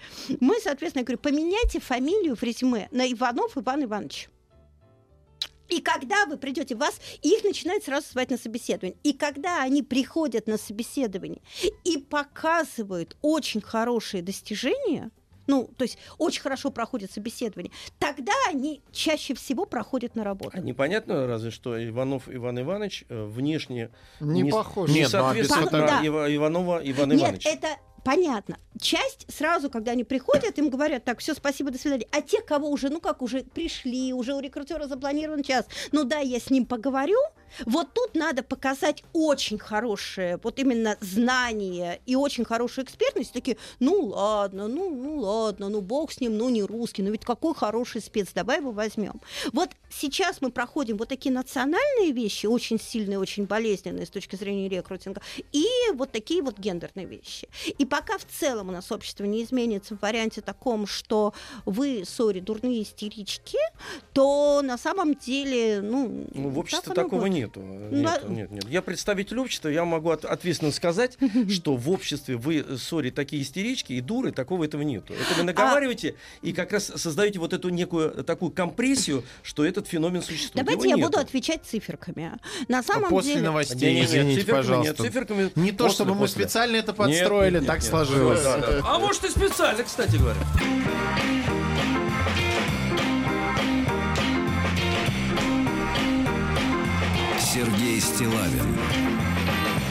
Мы, 0.40 0.58
соответственно, 0.60 1.00
я 1.02 1.04
говорю, 1.06 1.18
поменяйте 1.18 1.80
фамилию 1.80 2.36
в 2.36 2.42
резюме 2.42 2.88
на 2.90 3.10
Иванов 3.10 3.56
Иван 3.56 3.84
Иванович. 3.84 4.28
И 5.68 5.80
когда 5.80 6.26
вы 6.26 6.36
придете, 6.36 6.76
вас 6.76 6.94
их 7.22 7.42
начинают 7.42 7.84
сразу 7.84 8.06
звать 8.12 8.30
на 8.30 8.38
собеседование. 8.38 8.96
И 9.02 9.12
когда 9.12 9.62
они 9.62 9.82
приходят 9.82 10.46
на 10.46 10.58
собеседование 10.58 11.40
и 11.82 11.98
показывают 11.98 13.16
очень 13.20 13.60
хорошие 13.60 14.22
достижения, 14.22 15.10
ну, 15.46 15.70
то 15.76 15.82
есть 15.84 15.98
очень 16.18 16.40
хорошо 16.42 16.70
проходят 16.70 17.10
собеседование, 17.12 17.72
тогда 17.98 18.32
они 18.48 18.82
чаще 18.92 19.34
всего 19.34 19.64
проходят 19.64 20.14
на 20.16 20.24
работу. 20.24 20.50
А 20.54 20.60
непонятно 20.60 21.26
разве 21.26 21.50
что 21.50 21.82
Иванов 21.82 22.24
Иван 22.28 22.60
Иванович 22.60 23.04
э, 23.08 23.24
внешне 23.24 23.90
Не 24.20 24.42
не, 24.42 24.50
похож. 24.50 24.88
не 24.90 24.96
Нет, 25.00 25.04
ну, 25.12 25.18
соответствует 25.18 25.64
фото- 25.64 25.78
на 25.78 25.86
Да. 25.86 26.00
Ива- 26.02 26.34
Иванова 26.34 26.80
Ивана 26.84 27.12
Нет, 27.12 27.22
Ивановича. 27.22 27.50
это 27.50 27.68
понятно. 28.04 28.56
Часть 28.80 29.26
сразу, 29.32 29.68
когда 29.70 29.92
они 29.92 30.04
приходят, 30.04 30.56
им 30.58 30.70
говорят, 30.70 31.04
так, 31.04 31.18
все, 31.18 31.34
спасибо, 31.34 31.70
до 31.72 31.78
свидания. 31.78 32.06
А 32.12 32.22
те, 32.22 32.40
кого 32.40 32.68
уже, 32.70 32.88
ну 32.88 33.00
как, 33.00 33.20
уже 33.22 33.42
пришли, 33.42 34.12
уже 34.12 34.34
у 34.34 34.40
рекрутера 34.40 34.86
запланирован 34.86 35.42
час, 35.42 35.66
ну 35.92 36.04
да, 36.04 36.18
я 36.20 36.38
с 36.38 36.50
ним 36.50 36.66
поговорю, 36.66 37.18
вот 37.64 37.92
тут 37.92 38.14
надо 38.14 38.42
показать 38.42 39.02
очень 39.12 39.58
хорошее, 39.58 40.38
вот 40.42 40.58
именно 40.58 40.96
знание 41.00 42.00
и 42.06 42.16
очень 42.16 42.44
хорошую 42.44 42.84
экспертность, 42.84 43.32
такие, 43.32 43.56
ну 43.80 44.06
ладно, 44.06 44.68
ну, 44.68 44.90
ну 44.90 45.20
ладно, 45.20 45.68
ну 45.68 45.80
бог 45.80 46.12
с 46.12 46.20
ним, 46.20 46.36
ну 46.36 46.48
не 46.48 46.62
русский, 46.62 47.02
ну 47.02 47.10
ведь 47.10 47.24
какой 47.24 47.54
хороший 47.54 48.00
спец, 48.00 48.28
давай 48.34 48.58
его 48.58 48.72
возьмем. 48.72 49.20
Вот 49.52 49.70
сейчас 49.90 50.40
мы 50.40 50.50
проходим 50.50 50.96
вот 50.96 51.08
такие 51.08 51.32
национальные 51.32 52.12
вещи, 52.12 52.46
очень 52.46 52.80
сильные, 52.80 53.18
очень 53.18 53.44
болезненные 53.44 54.06
с 54.06 54.10
точки 54.10 54.36
зрения 54.36 54.68
рекрутинга, 54.68 55.22
и 55.52 55.66
вот 55.94 56.12
такие 56.12 56.42
вот 56.42 56.58
гендерные 56.58 57.06
вещи. 57.06 57.48
И 57.78 57.84
пока 57.84 58.18
в 58.18 58.24
целом 58.24 58.68
у 58.68 58.72
нас 58.72 58.92
общество 58.92 59.24
не 59.24 59.42
изменится 59.42 59.96
в 59.96 60.02
варианте 60.02 60.40
таком, 60.40 60.86
что 60.86 61.32
вы, 61.64 62.04
сори, 62.06 62.40
дурные 62.40 62.82
истерички, 62.82 63.58
то 64.12 64.62
на 64.62 64.78
самом 64.78 65.14
деле, 65.14 65.80
ну... 65.80 66.26
Ну, 66.34 66.48
в 66.50 66.58
обществе 66.58 66.94
такого 66.94 67.22
будет. 67.22 67.35
Нету. 67.40 67.60
Ну, 67.60 67.90
Нет, 67.90 68.20
а- 68.24 68.28
нет, 68.28 68.50
нет. 68.50 68.64
Я 68.68 68.82
представитель 68.82 69.38
общества, 69.38 69.68
я 69.68 69.84
могу 69.84 70.10
от- 70.10 70.24
ответственно 70.24 70.72
сказать, 70.72 71.16
что 71.50 71.76
в 71.76 71.90
обществе 71.90 72.36
вы, 72.36 72.64
э, 72.66 72.76
сори, 72.76 73.10
такие 73.10 73.42
истерички 73.42 73.92
и 73.92 74.00
дуры, 74.00 74.32
такого 74.32 74.64
этого 74.64 74.82
нету. 74.82 75.12
Это 75.14 75.34
А 75.34 75.38
вы 75.38 75.42
наговариваете 75.44 76.14
и 76.42 76.52
как 76.52 76.72
раз 76.72 76.92
создаете 76.96 77.38
вот 77.38 77.52
эту 77.52 77.68
некую 77.68 78.12
э, 78.20 78.22
такую 78.22 78.50
компрессию, 78.50 79.24
что 79.42 79.64
этот 79.64 79.86
феномен 79.86 80.22
существует. 80.22 80.64
Давайте 80.66 80.82
Его 80.88 80.90
я 80.90 80.96
нету. 80.96 81.08
буду 81.10 81.18
отвечать 81.20 81.62
циферками. 81.64 82.32
На 82.68 82.82
самом 82.82 83.10
После 83.10 83.34
деле... 83.34 83.46
новостей, 83.46 83.88
Не-не-не, 83.94 84.04
извините, 84.06 84.40
циферками 84.40 84.62
пожалуйста. 84.62 85.02
нет, 85.02 85.12
циферками 85.12 85.50
Не 85.54 85.72
то, 85.72 85.84
после, 85.84 85.94
чтобы 85.94 86.14
мы 86.14 86.20
после. 86.22 86.42
специально 86.44 86.76
это 86.76 86.92
подстроили, 86.92 87.52
нет, 87.54 87.62
нет, 87.62 87.66
так 87.66 87.80
нет. 87.80 87.90
сложилось. 87.90 88.42
Да, 88.42 88.58
да. 88.58 88.80
А 88.84 88.98
может 88.98 89.24
и 89.24 89.28
специально, 89.28 89.82
кстати 89.82 90.16
говоря. 90.16 90.40
Сергей 97.96 98.00
Стилавин 98.00 98.78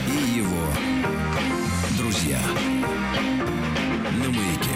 и 0.08 0.38
его 0.38 0.68
друзья 1.98 2.40
на 4.24 4.30
маяке. 4.30 4.70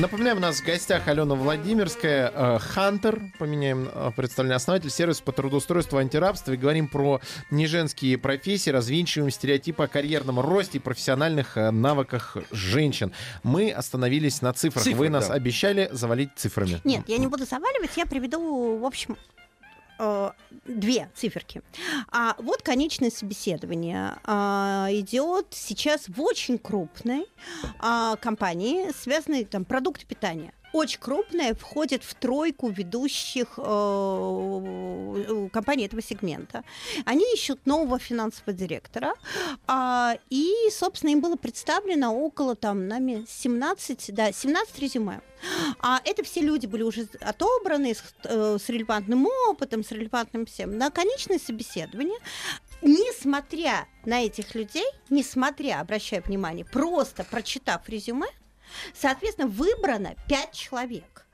Напоминаем, 0.00 0.38
у 0.38 0.40
нас 0.40 0.60
в 0.60 0.64
гостях 0.64 1.06
Алена 1.06 1.34
Владимирская, 1.34 2.32
э, 2.34 2.58
Хантер, 2.60 3.20
поменяем 3.38 3.90
э, 3.92 4.10
представление, 4.16 4.56
основатель 4.56 4.90
сервиса 4.90 5.22
по 5.22 5.32
трудоустройству 5.32 5.98
антирабства. 5.98 6.52
И 6.52 6.56
говорим 6.56 6.88
про 6.88 7.20
неженские 7.50 8.16
профессии, 8.16 8.70
развенчиваем 8.70 9.30
стереотипы 9.30 9.84
о 9.84 9.86
карьерном 9.86 10.40
росте 10.40 10.78
и 10.78 10.80
профессиональных 10.80 11.58
э, 11.58 11.70
навыках 11.70 12.38
женщин. 12.52 13.12
Мы 13.42 13.70
остановились 13.70 14.40
на 14.40 14.54
цифрах. 14.54 14.84
Цифры, 14.84 14.98
Вы 14.98 15.08
нас 15.10 15.28
да. 15.28 15.34
обещали 15.34 15.90
завалить 15.92 16.30
цифрами. 16.36 16.80
Нет, 16.84 17.04
я 17.06 17.18
не 17.18 17.26
буду 17.26 17.44
заваливать, 17.44 17.96
я 17.96 18.06
приведу, 18.06 18.78
в 18.78 18.84
общем, 18.84 19.16
э, 19.98 20.30
две 20.66 21.10
циферки. 21.14 21.62
А 22.10 22.34
вот 22.38 22.62
конечное 22.62 23.10
собеседование 23.10 24.16
а, 24.24 24.88
идет 24.90 25.48
сейчас 25.50 26.08
в 26.08 26.20
очень 26.20 26.58
крупной 26.58 27.26
а, 27.78 28.16
компании, 28.16 28.92
связанной 28.92 29.44
там 29.44 29.64
продукты 29.64 30.06
питания. 30.06 30.52
Очень 30.76 31.00
крупная, 31.00 31.54
входит 31.54 32.04
в 32.04 32.14
тройку 32.14 32.68
ведущих 32.68 33.54
э, 33.56 33.62
э, 33.62 35.48
компаний 35.50 35.86
этого 35.86 36.02
сегмента. 36.02 36.64
Они 37.06 37.24
ищут 37.32 37.64
нового 37.64 37.98
финансового 37.98 38.52
директора, 38.52 39.14
а, 39.66 40.18
и, 40.28 40.52
собственно, 40.70 41.12
им 41.12 41.22
было 41.22 41.36
представлено 41.36 42.14
около 42.14 42.56
там 42.56 42.88
нами 42.88 43.24
17, 43.26 44.14
да, 44.14 44.32
17 44.32 44.78
резюме. 44.78 45.22
А 45.80 46.02
это 46.04 46.22
все 46.22 46.42
люди 46.42 46.66
были 46.66 46.82
уже 46.82 47.08
отобраны 47.20 47.94
с, 47.94 48.02
э, 48.24 48.58
с 48.62 48.68
релевантным 48.68 49.26
опытом, 49.48 49.82
с 49.82 49.90
релевантным 49.92 50.44
всем. 50.44 50.76
На 50.76 50.90
конечное 50.90 51.38
собеседование 51.38 52.18
несмотря 52.82 53.88
на 54.04 54.22
этих 54.22 54.54
людей, 54.54 54.86
несмотря, 55.08 55.80
обращаю 55.80 56.22
внимание, 56.22 56.66
просто 56.66 57.24
прочитав 57.24 57.88
резюме, 57.88 58.26
соответственно, 58.94 59.48
выбрано 59.48 60.14
5 60.28 60.52
человек. 60.52 61.26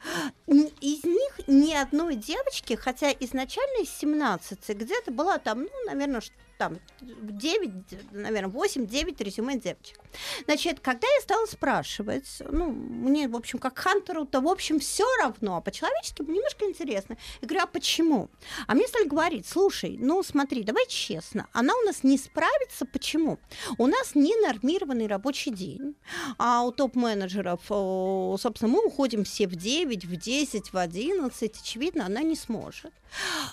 Из 0.46 1.04
них 1.04 1.40
ни 1.46 1.72
одной 1.72 2.16
девочки, 2.16 2.74
хотя 2.74 3.12
изначально 3.12 3.82
из 3.82 3.90
17 3.98 4.68
где-то 4.70 5.12
была 5.12 5.38
там, 5.38 5.62
ну, 5.62 5.84
наверное, 5.86 6.20
там 6.62 6.78
9, 7.00 8.12
наверное, 8.12 8.50
8-9 8.50 9.24
резюме 9.24 9.58
девочек. 9.58 9.98
Значит, 10.44 10.78
когда 10.78 11.08
я 11.08 11.20
стала 11.20 11.46
спрашивать, 11.46 12.28
ну, 12.50 12.70
мне, 12.70 13.26
в 13.26 13.34
общем, 13.34 13.58
как 13.58 13.78
Хантеру-то, 13.78 14.40
в 14.40 14.46
общем, 14.46 14.78
все 14.78 15.04
равно, 15.20 15.56
а 15.56 15.60
по-человечески 15.60 16.22
немножко 16.22 16.64
интересно. 16.66 17.16
Я 17.40 17.48
говорю, 17.48 17.64
а 17.64 17.66
почему? 17.66 18.30
А 18.68 18.74
мне 18.74 18.86
стали 18.86 19.08
говорить, 19.08 19.48
слушай, 19.48 19.96
ну, 19.98 20.22
смотри, 20.22 20.62
давай 20.62 20.86
честно, 20.86 21.48
она 21.52 21.74
у 21.74 21.82
нас 21.86 22.04
не 22.04 22.16
справится, 22.16 22.86
почему? 22.86 23.38
У 23.78 23.88
нас 23.88 24.14
не 24.14 24.36
нормированный 24.36 25.08
рабочий 25.08 25.50
день, 25.50 25.96
а 26.38 26.62
у 26.62 26.70
топ-менеджеров, 26.70 27.60
собственно, 27.66 28.70
мы 28.70 28.86
уходим 28.86 29.24
все 29.24 29.48
в 29.48 29.56
9, 29.56 30.04
в 30.04 30.16
10, 30.16 30.72
в 30.72 30.76
11, 30.76 31.60
очевидно, 31.60 32.06
она 32.06 32.22
не 32.22 32.36
сможет. 32.36 32.92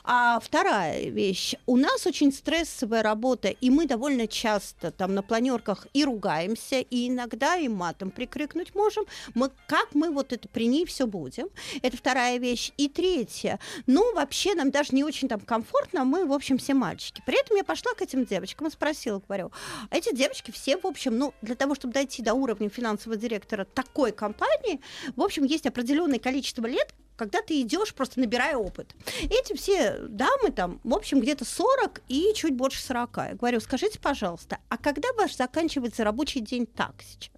А 0.04 0.40
вторая 0.40 1.10
вещь, 1.10 1.56
у 1.66 1.78
нас 1.78 2.06
очень 2.06 2.32
стрессовая 2.32 3.04
работа, 3.04 3.50
и 3.50 3.70
мы 3.70 3.86
довольно 3.86 4.28
часто 4.28 4.92
там 4.92 5.14
на 5.14 5.24
планерках 5.24 5.88
и 5.94 6.06
ругаемся, 6.06 6.80
и 6.80 7.10
иногда 7.10 7.58
и 7.58 7.68
матом 7.68 8.12
прикрикнуть 8.12 8.76
можем. 8.76 9.06
Мы, 9.36 9.52
как 9.68 9.94
мы 9.94 10.12
вот 10.12 10.34
это 10.34 10.48
при 10.48 10.68
ней 10.68 10.86
все 10.86 11.08
будем? 11.08 11.50
Это 11.82 11.98
вторая 11.98 12.38
вещь. 12.38 12.72
И 12.78 12.88
третья, 12.88 13.60
ну, 13.88 14.14
вообще 14.14 14.56
нам 14.56 14.72
даже 14.72 14.96
не 14.96 15.04
очень 15.04 15.28
там 15.28 15.40
комфортно, 15.40 16.04
мы, 16.06 16.26
в 16.26 16.34
общем, 16.34 16.58
все 16.58 16.74
мальчики. 16.74 17.22
При 17.26 17.40
этом 17.40 17.58
я 17.58 17.64
пошла 17.64 17.94
к 17.94 18.02
этим 18.02 18.26
девочкам 18.26 18.68
и 18.68 18.72
спросила, 18.72 19.22
говорю, 19.28 19.52
эти 19.92 20.16
девочки 20.16 20.52
все, 20.52 20.78
в 20.78 20.86
общем, 20.86 21.18
ну, 21.18 21.34
для 21.42 21.56
того, 21.56 21.76
чтобы 21.76 21.94
дойти 21.94 22.22
до 22.22 22.34
уровня 22.34 22.70
финансового 22.70 23.20
директора 23.20 23.66
такой 23.66 24.12
компании, 24.12 24.80
в 25.16 25.22
общем, 25.22 25.44
есть 25.44 25.66
определенное 25.66 26.20
количество 26.20 26.66
лет, 26.66 26.94
когда 27.20 27.42
ты 27.42 27.60
идешь, 27.60 27.94
просто 27.94 28.22
набирая 28.22 28.56
опыт. 28.56 28.96
Эти 29.24 29.54
все 29.54 29.98
дамы 30.08 30.52
там, 30.56 30.80
в 30.86 30.96
общем, 30.96 31.20
где-то 31.20 31.44
40 31.44 32.02
и 32.08 32.32
чуть 32.34 32.56
больше 32.56 32.82
40. 32.82 33.18
Я 33.18 33.36
говорю, 33.36 33.60
скажите, 33.60 34.00
пожалуйста, 34.00 34.60
а 34.70 34.78
когда 34.78 35.10
ваш 35.18 35.36
заканчивается 35.36 36.06
рабочий 36.06 36.40
день 36.40 36.66
так 36.66 36.94
сейчас? 37.02 37.34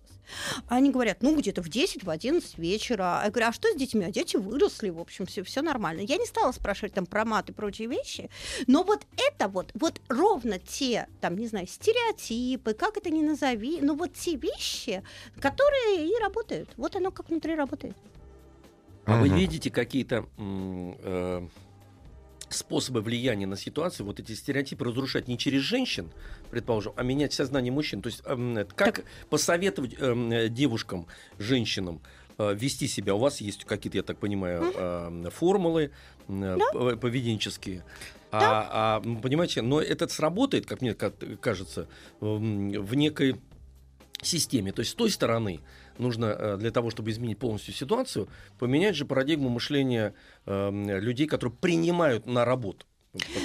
Они 0.68 0.92
говорят, 0.92 1.24
ну, 1.24 1.36
где-то 1.36 1.64
в 1.64 1.68
10, 1.68 2.04
в 2.04 2.10
11 2.12 2.60
вечера. 2.60 3.22
Я 3.26 3.32
говорю, 3.32 3.48
а 3.48 3.54
что 3.54 3.70
с 3.70 3.76
детьми? 3.76 4.06
А 4.06 4.12
дети 4.12 4.38
выросли, 4.38 4.90
в 4.90 5.00
общем, 5.00 5.26
все, 5.26 5.44
все 5.44 5.64
нормально. 5.64 6.02
Я 6.02 6.18
не 6.18 6.28
стала 6.28 6.52
спрашивать 6.52 6.94
там 6.94 7.08
про 7.08 7.26
мат 7.26 7.50
и 7.50 7.54
прочие 7.54 7.88
вещи, 7.88 8.30
но 8.68 8.84
вот 8.84 9.02
это 9.18 9.48
вот, 9.48 9.72
вот 9.74 10.00
ровно 10.10 10.60
те, 10.60 11.08
там, 11.22 11.38
не 11.38 11.48
знаю, 11.48 11.68
стереотипы, 11.68 12.76
как 12.76 12.98
это 12.98 13.10
ни 13.10 13.24
назови, 13.24 13.80
но 13.82 13.96
вот 13.96 14.14
те 14.14 14.36
вещи, 14.36 15.04
которые 15.40 16.08
и 16.08 16.22
работают. 16.22 16.70
Вот 16.78 16.96
оно 16.96 17.10
как 17.12 17.30
внутри 17.30 17.56
работает. 17.56 17.98
А 19.06 19.14
угу. 19.14 19.22
вы 19.22 19.30
видите 19.30 19.72
какие-то 19.72 20.26
э, 20.38 21.48
способы 22.50 23.02
влияния 23.02 23.48
на 23.48 23.58
ситуацию, 23.58 24.06
вот 24.06 24.20
эти 24.20 24.34
стереотипы 24.34 24.86
разрушать 24.86 25.28
не 25.28 25.38
через 25.38 25.62
женщин, 25.62 26.12
предположим, 26.50 26.94
а 26.96 27.04
менять 27.04 27.34
сознание 27.34 27.72
мужчин? 27.72 28.02
То 28.02 28.08
есть 28.08 28.22
э, 28.26 28.66
как 28.76 28.98
так... 28.98 29.06
посоветовать 29.30 29.96
э, 29.98 30.50
девушкам, 30.50 31.08
женщинам 31.40 32.02
э, 32.38 32.54
вести 32.54 32.88
себя? 32.88 33.16
У 33.16 33.20
вас 33.20 33.42
есть 33.42 33.66
какие-то, 33.66 33.98
я 33.98 34.04
так 34.04 34.18
понимаю, 34.18 34.72
э, 34.76 35.30
формулы 35.32 35.92
э, 36.28 36.58
да. 36.58 36.96
поведенческие. 36.98 37.84
А, 38.32 38.40
да. 38.40 38.48
А, 38.50 38.98
а, 38.98 39.20
понимаете, 39.22 39.62
но 39.62 39.82
это 39.82 40.08
сработает, 40.08 40.66
как 40.66 40.82
мне 40.82 40.94
кажется, 40.94 41.88
в 42.22 42.96
некой 42.96 43.36
системе. 44.22 44.72
То 44.72 44.82
есть 44.82 44.92
с 44.92 44.96
той 44.96 45.10
стороны 45.10 45.60
нужно 46.02 46.26
э, 46.26 46.58
для 46.58 46.72
того, 46.72 46.90
чтобы 46.90 47.12
изменить 47.12 47.40
полностью 47.40 47.74
ситуацию, 47.74 48.28
поменять 48.60 48.96
же 48.96 49.06
парадигму 49.06 49.50
мышления 49.50 50.14
э, 50.46 51.00
людей, 51.00 51.28
которые 51.28 51.56
принимают 51.56 52.26
на 52.26 52.46
работу. 52.46 52.86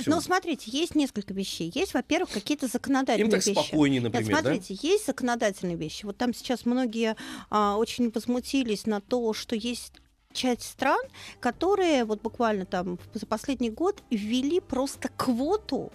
Ну, 0.06 0.20
смотрите, 0.20 0.70
есть 0.70 0.94
несколько 0.94 1.34
вещей. 1.34 1.72
Есть, 1.74 1.94
во-первых, 1.94 2.30
какие-то 2.30 2.68
законодательные 2.68 3.24
Им 3.24 3.30
так 3.30 3.44
вещи. 3.44 3.58
спокойнее, 3.58 4.00
например, 4.00 4.28
Нет, 4.28 4.40
смотрите, 4.40 4.74
да? 4.74 4.88
есть 4.88 5.06
законодательные 5.06 5.76
вещи. 5.76 6.04
Вот 6.04 6.16
там 6.16 6.32
сейчас 6.32 6.64
многие 6.66 7.16
а, 7.50 7.76
очень 7.76 8.10
возмутились 8.10 8.86
на 8.86 9.00
то, 9.00 9.32
что 9.32 9.56
есть 9.56 9.92
часть 10.36 10.62
стран, 10.62 11.00
которые 11.40 12.04
вот 12.04 12.22
буквально 12.22 12.66
там 12.66 12.98
за 13.14 13.26
последний 13.26 13.70
год 13.70 14.02
ввели 14.10 14.60
просто 14.60 15.08
квоту 15.16 15.90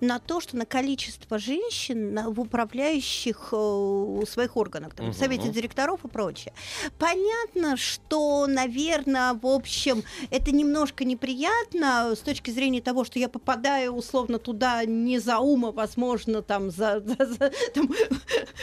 на 0.00 0.18
то, 0.18 0.40
что 0.40 0.56
на 0.56 0.66
количество 0.66 1.38
женщин 1.38 2.18
в 2.32 2.40
управляющих 2.40 3.48
э, 3.52 4.22
своих 4.28 4.56
органах, 4.56 4.94
там, 4.94 5.06
угу. 5.06 5.14
в 5.14 5.18
совете 5.18 5.48
директоров 5.48 6.04
и 6.04 6.08
прочее. 6.08 6.52
Понятно, 6.98 7.76
что, 7.76 8.46
наверное, 8.46 9.34
в 9.34 9.46
общем, 9.46 10.04
это 10.30 10.52
немножко 10.52 11.04
неприятно 11.04 12.14
с 12.14 12.20
точки 12.20 12.50
зрения 12.50 12.80
того, 12.80 13.04
что 13.04 13.18
я 13.18 13.28
попадаю 13.28 13.92
условно 13.92 14.38
туда 14.38 14.84
не 14.84 15.18
за 15.18 15.38
ума, 15.38 15.72
возможно, 15.72 16.42
там 16.42 16.70
за, 16.70 17.00
за, 17.04 17.26
за 17.26 17.52
там, 17.74 17.90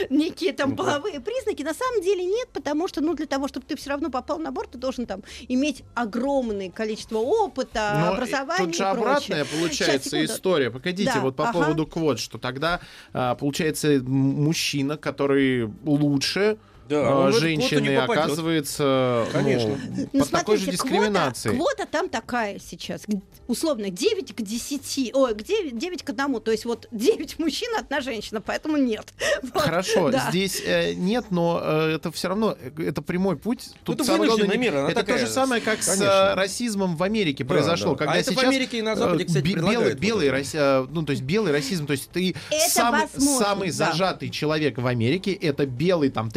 некие 0.09 0.53
там 0.53 0.75
половые 0.75 1.19
признаки. 1.19 1.63
На 1.63 1.73
самом 1.73 2.01
деле 2.01 2.23
нет, 2.23 2.49
потому 2.53 2.87
что, 2.87 3.01
ну, 3.01 3.15
для 3.15 3.25
того, 3.25 3.47
чтобы 3.47 3.65
ты 3.65 3.75
все 3.75 3.89
равно 3.89 4.09
попал 4.09 4.37
на 4.37 4.51
борт, 4.51 4.71
ты 4.71 4.77
должен 4.77 5.05
там 5.05 5.22
иметь 5.47 5.83
огромное 5.93 6.69
количество 6.69 7.17
опыта, 7.17 7.97
Но 7.99 8.13
образования. 8.13 8.65
Тут 8.65 8.75
же 8.75 8.83
обратная 8.83 9.45
получается 9.45 10.09
Сейчас, 10.09 10.37
история. 10.37 10.71
Погодите, 10.71 11.11
да, 11.13 11.21
вот 11.21 11.35
по 11.35 11.49
ага. 11.49 11.59
поводу 11.59 11.87
квот, 11.87 12.19
что 12.19 12.37
тогда 12.37 12.79
а, 13.13 13.35
получается 13.35 14.01
мужчина, 14.03 14.97
который 14.97 15.69
лучше 15.85 16.57
да, 17.01 17.27
а, 17.27 17.31
женщины 17.31 17.95
оказывается 17.97 19.27
Конечно. 19.31 19.77
Ну, 19.89 20.09
ну, 20.13 20.19
под 20.19 20.29
такой 20.29 20.57
же 20.57 20.71
дискриминацией. 20.71 21.55
Квота, 21.55 21.75
квота 21.75 21.91
там 21.91 22.09
такая 22.09 22.59
сейчас, 22.59 23.05
условно 23.47 23.89
9 23.89 24.35
к 24.35 24.41
10, 24.41 25.11
ой, 25.13 25.35
к 25.35 25.43
9, 25.43 25.77
9 25.77 26.03
к 26.03 26.09
1, 26.09 26.41
то 26.41 26.51
есть 26.51 26.65
вот 26.65 26.87
9 26.91 27.39
мужчин, 27.39 27.69
одна 27.77 28.01
женщина, 28.01 28.41
поэтому 28.41 28.77
нет. 28.77 29.13
Хорошо, 29.53 30.09
да. 30.09 30.29
здесь 30.29 30.61
э, 30.65 30.93
нет, 30.93 31.25
но 31.29 31.59
э, 31.63 31.95
это 31.95 32.11
все 32.11 32.29
равно, 32.29 32.55
э, 32.59 32.83
это 32.83 33.01
прямой 33.01 33.37
путь. 33.37 33.71
Тут 33.83 33.95
это 33.95 34.05
самое 34.05 34.29
главное, 34.29 34.57
мир, 34.57 34.75
это 34.75 35.01
такая... 35.01 35.19
то 35.19 35.25
же 35.25 35.31
самое, 35.31 35.61
как 35.61 35.79
Конечно. 35.79 36.05
с 36.05 36.31
э, 36.31 36.33
расизмом 36.35 36.95
в 36.95 37.03
Америке 37.03 37.43
да, 37.43 37.49
произошло, 37.49 37.91
да. 37.91 37.97
когда 37.97 38.13
а 38.13 38.23
сейчас 38.23 38.35
в 38.35 38.47
Америке 38.47 38.79
и 38.79 38.81
на 38.81 38.95
Западе, 38.95 39.25
кстати, 39.25 39.43
белый, 39.43 39.95
белый, 39.95 40.31
раси... 40.31 40.57
ну 40.91 41.03
то 41.03 41.11
есть 41.11 41.23
белый 41.23 41.51
расизм, 41.51 41.85
то 41.85 41.93
есть 41.93 42.09
ты 42.09 42.35
самый, 42.69 43.07
самый 43.17 43.67
да. 43.69 43.73
зажатый 43.73 44.29
человек 44.29 44.77
в 44.77 44.87
Америке, 44.87 45.33
это 45.33 45.65
белый 45.65 46.09
там 46.09 46.29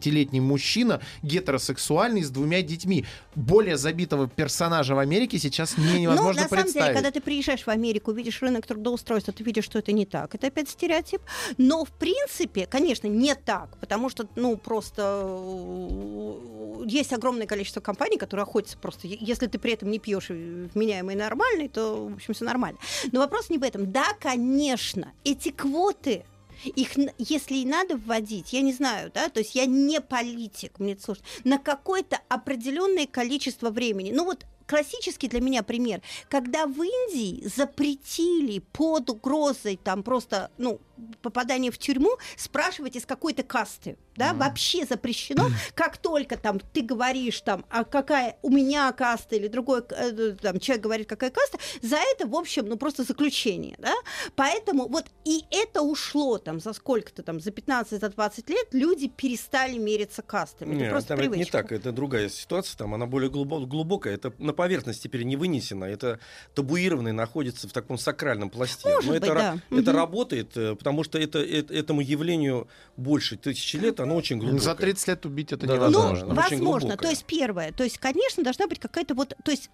35-летний 0.00 0.40
мужчина, 0.40 1.00
гетеросексуальный 1.22 2.22
с 2.22 2.30
двумя 2.30 2.62
детьми. 2.62 3.04
Более 3.34 3.76
забитого 3.76 4.28
персонажа 4.28 4.94
в 4.94 4.98
Америке 4.98 5.38
сейчас 5.38 5.76
не, 5.78 6.00
невозможно 6.00 6.42
ну, 6.42 6.48
самом 6.48 6.72
деле, 6.72 6.94
когда 6.94 7.10
ты 7.10 7.20
приезжаешь 7.20 7.62
в 7.62 7.68
Америку, 7.68 8.12
видишь 8.12 8.40
рынок 8.42 8.66
трудоустройства, 8.66 9.32
ты 9.32 9.44
видишь, 9.44 9.64
что 9.64 9.78
это 9.78 9.92
не 9.92 10.06
так. 10.06 10.34
Это 10.34 10.48
опять 10.48 10.68
стереотип. 10.68 11.20
Но, 11.58 11.84
в 11.84 11.90
принципе, 11.90 12.66
конечно, 12.66 13.06
не 13.06 13.34
так, 13.34 13.76
потому 13.78 14.08
что, 14.08 14.28
ну, 14.36 14.56
просто 14.56 15.22
э, 15.24 16.84
есть 16.86 17.12
огромное 17.12 17.46
количество 17.46 17.80
компаний, 17.80 18.16
которые 18.16 18.44
охотятся 18.44 18.78
просто. 18.78 19.06
Если 19.06 19.46
ты 19.46 19.58
при 19.58 19.72
этом 19.72 19.90
не 19.90 19.98
пьешь 19.98 20.28
вменяемый 20.28 21.14
нормальный, 21.14 21.68
то, 21.68 22.08
в 22.08 22.14
общем, 22.14 22.34
все 22.34 22.44
нормально. 22.44 22.78
Но 23.12 23.20
вопрос 23.20 23.50
не 23.50 23.58
в 23.58 23.62
этом. 23.62 23.92
Да, 23.92 24.06
конечно, 24.20 25.12
эти 25.24 25.50
квоты 25.50 26.24
их, 26.64 26.90
если 27.18 27.56
и 27.56 27.66
надо 27.66 27.96
вводить, 27.96 28.52
я 28.52 28.60
не 28.60 28.72
знаю, 28.72 29.10
да, 29.14 29.28
то 29.28 29.40
есть 29.40 29.54
я 29.54 29.66
не 29.66 30.00
политик, 30.00 30.78
мне 30.78 30.96
сложно, 30.98 31.24
на 31.44 31.58
какое-то 31.58 32.20
определенное 32.28 33.06
количество 33.06 33.70
времени. 33.70 34.12
Ну 34.12 34.24
вот 34.24 34.46
классический 34.70 35.26
для 35.26 35.40
меня 35.40 35.64
пример, 35.64 36.00
когда 36.28 36.66
в 36.66 36.80
Индии 36.80 37.44
запретили 37.48 38.60
под 38.72 39.10
угрозой 39.10 39.76
там 39.82 40.04
просто, 40.04 40.52
ну, 40.58 40.80
попадания 41.22 41.72
в 41.72 41.78
тюрьму 41.78 42.16
спрашивать 42.36 42.94
из 42.94 43.04
какой-то 43.04 43.42
касты 43.42 43.96
да, 44.20 44.32
mm-hmm. 44.32 44.38
вообще 44.38 44.84
запрещено. 44.84 45.48
Как 45.74 45.96
только 45.96 46.36
там 46.36 46.60
ты 46.60 46.82
говоришь 46.82 47.40
там, 47.40 47.64
а 47.70 47.84
какая 47.84 48.36
у 48.42 48.50
меня 48.50 48.92
каста 48.92 49.36
или 49.36 49.48
другой 49.48 49.82
э, 49.90 50.36
там 50.40 50.60
человек 50.60 50.84
говорит 50.84 51.08
какая 51.08 51.30
каста, 51.30 51.58
за 51.80 51.96
это 51.96 52.26
в 52.26 52.34
общем 52.34 52.66
ну 52.66 52.76
просто 52.76 53.04
заключение, 53.04 53.76
да. 53.78 53.94
Поэтому 54.36 54.88
вот 54.88 55.06
и 55.24 55.44
это 55.50 55.80
ушло 55.80 56.36
там 56.38 56.60
за 56.60 56.74
сколько-то 56.74 57.22
там 57.22 57.40
за 57.40 57.50
15 57.50 58.00
за 58.00 58.08
20 58.08 58.50
лет 58.50 58.68
люди 58.72 59.08
перестали 59.08 59.78
мериться 59.78 60.22
кастами. 60.22 60.74
Нет, 60.74 60.82
это 60.82 60.90
просто 60.90 61.08
там 61.16 61.20
это 61.20 61.36
не 61.36 61.44
так, 61.46 61.72
это 61.72 61.92
другая 61.92 62.28
ситуация, 62.28 62.76
там 62.76 62.94
она 62.94 63.06
более 63.06 63.30
глубокая, 63.30 64.14
это 64.14 64.32
на 64.38 64.52
поверхности 64.60 65.04
теперь 65.04 65.22
не 65.22 65.36
вынесено, 65.36 65.86
это 65.86 66.20
табуированное 66.54 67.14
находится 67.14 67.66
в 67.66 67.72
таком 67.72 67.96
сакральном 67.96 68.50
пласте. 68.50 68.86
Может 68.86 69.06
Но 69.06 69.12
быть, 69.14 69.22
это, 69.22 69.34
да. 69.34 69.58
это 69.70 69.90
угу. 69.90 69.98
работает, 69.98 70.54
э, 70.54 70.76
потому 70.76 71.02
что 71.02 71.18
это, 71.18 71.38
это 71.38 71.72
этому 71.72 72.02
явлению 72.02 72.68
больше 72.98 73.38
тысячи 73.38 73.76
лет, 73.76 74.00
оно 74.00 74.16
очень 74.16 74.36
глубокое. 74.36 74.60
За 74.60 74.74
30 74.74 75.08
лет 75.08 75.24
убить 75.24 75.52
это 75.52 75.66
да, 75.66 75.76
невозможно. 75.76 76.26
Ну, 76.26 76.34
возможно. 76.34 76.96
То 76.98 77.08
есть 77.08 77.24
первое. 77.24 77.72
То 77.72 77.84
есть, 77.84 77.96
конечно, 77.96 78.44
должна 78.44 78.66
быть 78.66 78.78
какая-то 78.78 79.14
вот... 79.14 79.34
То 79.42 79.50
есть 79.50 79.70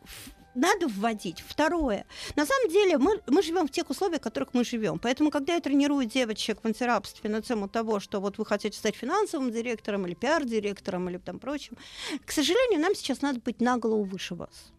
надо 0.56 0.88
вводить. 0.88 1.44
Второе. 1.46 2.06
На 2.34 2.46
самом 2.46 2.70
деле 2.70 2.98
мы, 2.98 3.20
мы 3.26 3.42
живем 3.42 3.68
в 3.68 3.70
тех 3.70 3.88
условиях, 3.90 4.20
в 4.20 4.24
которых 4.24 4.54
мы 4.54 4.64
живем. 4.64 4.98
Поэтому, 4.98 5.30
когда 5.30 5.54
я 5.54 5.60
тренирую 5.60 6.06
девочек 6.06 6.60
в 6.62 6.66
антирабстве 6.66 7.30
на 7.30 7.42
тему 7.42 7.68
того, 7.68 8.00
что 8.00 8.20
вот 8.20 8.38
вы 8.38 8.46
хотите 8.46 8.76
стать 8.76 8.96
финансовым 8.96 9.50
директором 9.50 10.06
или 10.06 10.14
пиар-директором 10.14 11.08
или 11.10 11.18
там 11.18 11.38
прочим, 11.38 11.76
к 12.24 12.32
сожалению, 12.32 12.80
нам 12.80 12.94
сейчас 12.94 13.20
надо 13.22 13.40
быть 13.40 13.60
на 13.60 13.76
голову 13.76 14.04
выше 14.04 14.34
вас. 14.34 14.72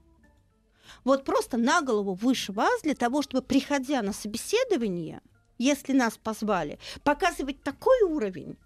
Вот 1.04 1.24
просто 1.24 1.58
на 1.58 1.82
голову 1.82 2.14
выше 2.14 2.52
вас 2.52 2.82
для 2.84 2.96
того, 2.96 3.22
чтобы, 3.22 3.42
приходя 3.44 4.02
на 4.02 4.14
собеседование, 4.14 5.22
если 5.58 5.94
нас 5.94 6.18
позвали, 6.22 6.80
показывать 7.04 7.62
такой 7.64 8.02
уровень, 8.04 8.58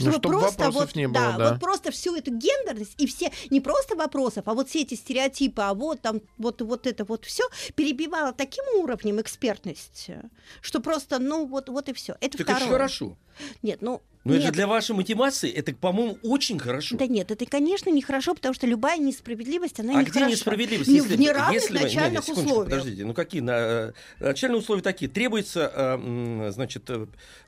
Ну, 0.00 0.10
чтобы 0.10 0.28
чтобы 0.28 0.40
просто 0.40 0.70
вот, 0.72 0.94
не 0.96 1.06
было, 1.06 1.14
да, 1.14 1.36
да. 1.38 1.50
вот 1.52 1.60
просто 1.60 1.92
всю 1.92 2.16
эту 2.16 2.32
гендерность 2.32 2.94
и 2.98 3.06
все 3.06 3.30
не 3.50 3.60
просто 3.60 3.94
вопросов, 3.94 4.42
а 4.46 4.54
вот 4.54 4.68
все 4.68 4.82
эти 4.82 4.94
стереотипы, 4.94 5.62
а 5.62 5.72
вот 5.74 6.00
там 6.02 6.20
вот 6.38 6.60
вот 6.62 6.86
это 6.88 7.04
вот 7.04 7.24
все 7.24 7.44
перебивало 7.76 8.32
таким 8.32 8.64
уровнем 8.76 9.20
экспертности, 9.20 10.18
что 10.60 10.80
просто 10.80 11.18
ну 11.20 11.46
вот 11.46 11.68
вот 11.68 11.88
и 11.88 11.92
все. 11.92 12.16
Это 12.20 12.38
Так 12.38 12.40
это 12.40 12.50
второе. 12.56 12.66
же 12.66 12.72
хорошо. 12.72 13.16
Нет, 13.62 13.82
ну 13.82 14.00
Но 14.24 14.32
это 14.32 14.40
нет. 14.40 14.46
же 14.46 14.52
для 14.52 14.66
вашей 14.66 14.94
мотивации, 14.96 15.50
это, 15.50 15.74
по-моему, 15.74 16.16
очень 16.22 16.58
хорошо. 16.58 16.96
Да 16.96 17.06
нет, 17.06 17.30
это, 17.30 17.44
конечно, 17.46 17.90
нехорошо, 17.90 18.34
потому 18.34 18.54
что 18.54 18.66
любая 18.66 18.96
несправедливость, 18.98 19.80
она 19.80 19.98
а 19.98 20.02
нехороша. 20.02 20.24
где 20.26 20.32
несправедливость? 20.32 20.88
Не- 20.90 20.96
если, 20.96 21.16
в 21.16 21.20
неравных 21.20 21.52
если 21.62 21.72
не, 21.74 21.78
не, 21.78 21.84
начальных 21.84 22.24
секундочку, 22.24 22.50
условиях. 22.50 22.70
Подождите, 22.70 23.04
ну 23.04 23.14
какие? 23.14 23.40
на- 23.42 23.52
э, 23.52 23.92
начальные 24.20 24.58
условия 24.60 24.82
такие. 24.82 25.10
Требуется, 25.10 25.70
э, 25.74 26.50
значит, 26.52 26.84
э, 26.88 27.06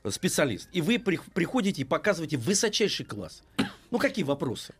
специалист. 0.09 0.69
И 0.71 0.81
вы 0.81 0.99
при- 0.99 1.19
приходите 1.33 1.81
и 1.81 1.85
показываете 1.85 2.37
высочайший 2.37 3.05
класс. 3.05 3.41
Ну 3.89 3.97
какие 3.99 4.25
вопросы? 4.25 4.73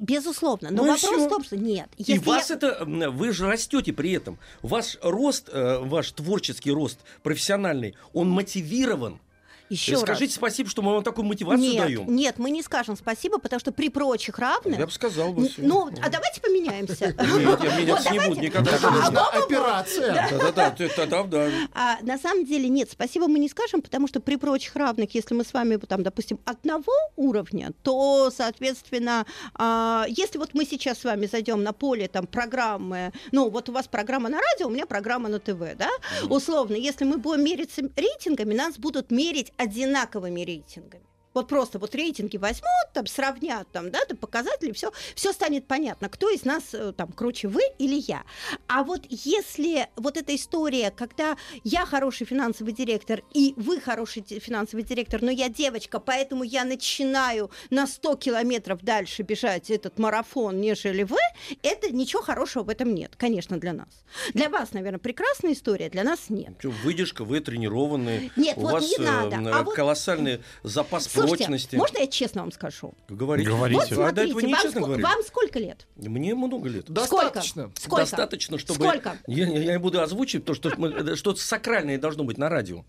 Безусловно. 0.00 0.70
Но 0.70 0.82
Ну 0.82 0.92
вопрос 0.92 1.00
всё. 1.00 1.26
в 1.26 1.28
том, 1.28 1.44
что 1.44 1.56
нет. 1.56 1.88
И 1.96 2.18
вас 2.18 2.50
я- 2.50 2.56
это, 2.56 2.84
вы 2.84 3.32
же 3.32 3.46
растете 3.46 3.92
при 3.92 4.12
этом. 4.12 4.38
Ваш 4.62 4.98
рост, 5.02 5.48
ваш 5.52 6.10
творческий 6.12 6.72
рост, 6.72 6.98
профессиональный, 7.22 7.94
он 8.12 8.28
мотивирован. 8.28 9.20
Еще 9.68 9.92
И 9.92 9.94
раз. 9.94 10.02
скажите 10.02 10.34
спасибо, 10.34 10.70
что 10.70 10.82
мы 10.82 10.92
вам 10.92 11.02
такую 11.02 11.24
мотивацию 11.24 11.68
нет, 11.70 11.82
даем. 11.82 12.14
нет, 12.14 12.38
мы 12.38 12.50
не 12.50 12.62
скажем 12.62 12.96
спасибо, 12.96 13.38
потому 13.38 13.60
что 13.60 13.72
при 13.72 13.88
прочих 13.88 14.38
равных... 14.38 14.78
Я 14.78 14.86
бы 14.86 14.92
сказал 14.92 15.32
бы. 15.32 15.48
Ну, 15.58 15.88
а 16.02 16.08
давайте 16.08 16.40
поменяемся. 16.40 17.06
Нет, 17.08 17.60
я 17.62 17.76
меняться 17.78 18.10
не 18.12 18.18
буду 18.20 18.40
никогда. 18.40 18.76
А, 18.76 19.10
во-во-во. 19.10 19.44
Операция. 19.44 20.28
Да-да-да. 20.30 21.50
А 21.74 21.98
на 22.02 22.18
самом 22.18 22.44
деле 22.44 22.68
нет, 22.68 22.90
спасибо 22.90 23.26
мы 23.26 23.38
не 23.38 23.48
скажем, 23.48 23.82
потому 23.82 24.06
что 24.06 24.20
при 24.20 24.36
прочих 24.36 24.74
равных, 24.76 25.14
если 25.14 25.34
мы 25.34 25.44
с 25.44 25.52
вами, 25.52 25.76
там, 25.76 26.02
допустим, 26.02 26.38
одного 26.44 26.92
уровня, 27.16 27.72
то, 27.82 28.30
соответственно, 28.34 29.26
а, 29.54 30.04
если 30.08 30.38
вот 30.38 30.50
мы 30.54 30.64
сейчас 30.64 30.98
с 30.98 31.04
вами 31.04 31.26
зайдем 31.26 31.62
на 31.62 31.72
поле 31.72 32.08
там 32.08 32.26
программы, 32.26 33.12
ну 33.32 33.50
вот 33.50 33.68
у 33.68 33.72
вас 33.72 33.88
программа 33.88 34.28
на 34.28 34.38
радио, 34.38 34.68
у 34.68 34.70
меня 34.70 34.86
программа 34.86 35.28
на 35.28 35.38
ТВ, 35.38 35.76
да, 35.76 35.90
условно, 36.28 36.74
если 36.74 37.04
мы 37.04 37.18
будем 37.18 37.44
мериться 37.44 37.82
рейтингами, 37.96 38.54
нас 38.54 38.78
будут 38.78 39.10
мерить 39.10 39.52
одинаковыми 39.56 40.40
рейтингами. 40.42 41.04
Вот 41.36 41.48
просто 41.48 41.78
вот 41.78 41.94
рейтинги 41.94 42.38
возьмут, 42.38 42.64
там 42.94 43.06
сравнят, 43.06 43.68
там, 43.70 43.90
да, 43.90 44.02
там, 44.06 44.16
показатели, 44.16 44.72
все, 44.72 44.90
все 45.14 45.34
станет 45.34 45.66
понятно, 45.66 46.08
кто 46.08 46.30
из 46.30 46.46
нас 46.46 46.62
э, 46.72 46.94
там 46.96 47.12
круче 47.12 47.48
вы 47.48 47.60
или 47.78 47.96
я. 48.08 48.22
А 48.68 48.82
вот 48.84 49.02
если 49.10 49.86
вот 49.96 50.16
эта 50.16 50.34
история, 50.34 50.90
когда 50.90 51.36
я 51.62 51.84
хороший 51.84 52.26
финансовый 52.26 52.72
директор 52.72 53.20
и 53.34 53.52
вы 53.58 53.80
хороший 53.82 54.22
финансовый 54.22 54.82
директор, 54.82 55.20
но 55.20 55.30
я 55.30 55.50
девочка, 55.50 56.00
поэтому 56.00 56.42
я 56.42 56.64
начинаю 56.64 57.50
на 57.68 57.86
100 57.86 58.16
километров 58.16 58.80
дальше 58.82 59.20
бежать 59.20 59.68
этот 59.70 59.98
марафон, 59.98 60.58
нежели 60.58 61.02
вы, 61.02 61.18
это 61.62 61.90
ничего 61.90 62.22
хорошего 62.22 62.62
в 62.62 62.70
этом 62.70 62.94
нет, 62.94 63.14
конечно, 63.14 63.60
для 63.60 63.74
нас. 63.74 63.88
Для 64.32 64.48
вас, 64.48 64.72
наверное, 64.72 65.00
прекрасная 65.00 65.52
история, 65.52 65.90
для 65.90 66.02
нас 66.02 66.30
нет. 66.30 66.54
Выдержка, 66.62 67.24
вы 67.26 67.40
тренированные. 67.40 68.30
Нет, 68.36 68.56
у 68.56 68.62
вот 68.62 68.72
вас 68.72 68.84
не 68.90 69.04
надо. 69.04 69.36
э, 69.36 69.52
А 69.52 69.62
вот- 69.64 69.74
колоссальный 69.74 70.42
запас 70.62 71.06
Слушайте, 71.26 71.44
прочности. 71.46 71.76
можно 71.76 71.98
я 71.98 72.06
честно 72.06 72.42
вам 72.42 72.52
скажу? 72.52 72.94
Говорите. 73.08 73.48
Говорите. 73.50 73.94
Вот 73.94 74.04
А 74.08 74.12
до 74.12 74.22
этого 74.22 74.40
смотрите, 74.40 74.56
вам, 74.62 74.72
ско- 74.72 74.80
говорили? 74.86 75.02
вам 75.04 75.22
сколько 75.22 75.58
лет? 75.58 75.86
Мне 75.96 76.34
много 76.34 76.68
лет. 76.68 76.90
Достаточно. 76.90 77.70
Сколько? 77.78 78.02
Достаточно, 78.02 78.58
чтобы... 78.58 78.84
Сколько? 78.84 79.16
Я, 79.26 79.46
я 79.46 79.72
не 79.72 79.78
буду 79.78 80.00
озвучивать 80.00 80.44
то, 80.44 80.54
что 80.54 80.70
мы- 80.76 80.88
э, 80.90 81.16
что-то 81.16 81.40
сакральное 81.40 81.98
должно 81.98 82.24
быть 82.24 82.38
на 82.38 82.48
радио. 82.48 82.84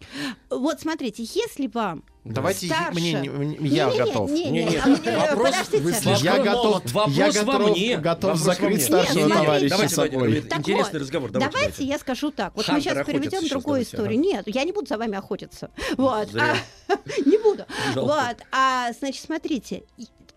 Вот 0.49 0.79
смотрите, 0.81 1.23
если 1.23 1.67
вам 1.67 2.03
Давайте 2.33 2.67
старше... 2.67 2.91
мне, 2.99 3.13
не- 3.13 3.67
я 3.67 3.85
Не-не-не, 3.89 3.97
готов. 4.05 4.29
не-не, 4.31 4.51
Не-не, 4.51 4.77
а 4.77 4.87
мне- 4.87 5.17
вопрос- 5.17 5.55
вы 5.71 5.93
Я 6.21 6.37
готов, 6.43 6.93
Вопрос 6.93 7.15
я 7.15 7.27
во 7.27 7.31
готов, 7.53 7.69
мне. 7.71 7.97
готов 7.97 8.23
Вопрос 8.23 8.39
во 8.41 8.45
закрыть 8.53 8.75
мне. 8.77 8.85
старшего 8.85 9.25
Нет, 9.27 9.33
товарища 9.37 9.69
давайте, 9.69 9.95
собой. 9.95 10.41
Так 10.41 10.59
Интересный 10.59 10.93
вот, 10.93 11.01
разговор. 11.01 11.31
Давайте, 11.31 11.51
давайте, 11.53 11.71
давайте. 11.77 11.83
я 11.85 11.99
скажу 11.99 12.31
так. 12.31 12.53
Вот 12.55 12.67
мы 12.67 12.73
Хантер 12.73 12.81
сейчас 12.83 12.97
охотится 12.97 13.11
переведем 13.19 13.39
сейчас, 13.39 13.49
другую 13.49 13.73
давайте, 13.85 13.95
историю. 13.95 14.19
Нет, 14.19 14.43
я 14.47 14.63
не 14.63 14.71
буду 14.71 14.87
за 14.87 14.97
вами 14.97 15.17
охотиться. 15.17 15.69
Вот. 15.97 16.29
А, 16.35 16.55
не 17.25 17.37
буду. 17.37 17.65
Жалко. 17.93 17.99
Вот. 18.13 18.37
А, 18.51 18.91
значит, 18.99 19.23
смотрите, 19.23 19.83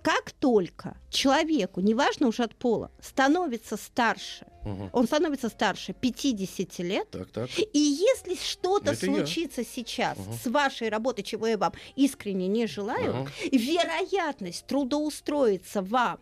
как 0.03 0.33
только 0.33 0.97
человеку, 1.11 1.81
неважно 1.81 2.29
уже 2.29 2.43
от 2.45 2.55
пола, 2.55 2.91
становится 3.01 3.77
старше, 3.77 4.47
Мгм. 4.65 4.91
он 4.93 5.07
становится 5.07 5.49
старше 5.49 5.93
50 5.93 6.79
лет, 6.83 7.11
Так, 7.11 7.31
так. 7.31 7.51
и 7.59 7.79
если 7.79 8.35
что-то 8.37 8.93
Это 8.93 9.07
я. 9.07 9.13
случится 9.15 9.65
сейчас 9.65 10.19
Мгм. 10.19 10.33
с 10.35 10.47
вашей 10.47 10.89
работой, 10.89 11.23
чего 11.23 11.47
я 11.47 11.57
вам 11.59 11.73
искренне 11.97 12.47
не 12.49 12.67
желаю, 12.67 13.23
Ага. 13.23 13.31
вероятность 13.53 14.67
трудоустроиться 14.67 15.83
вам 15.83 16.19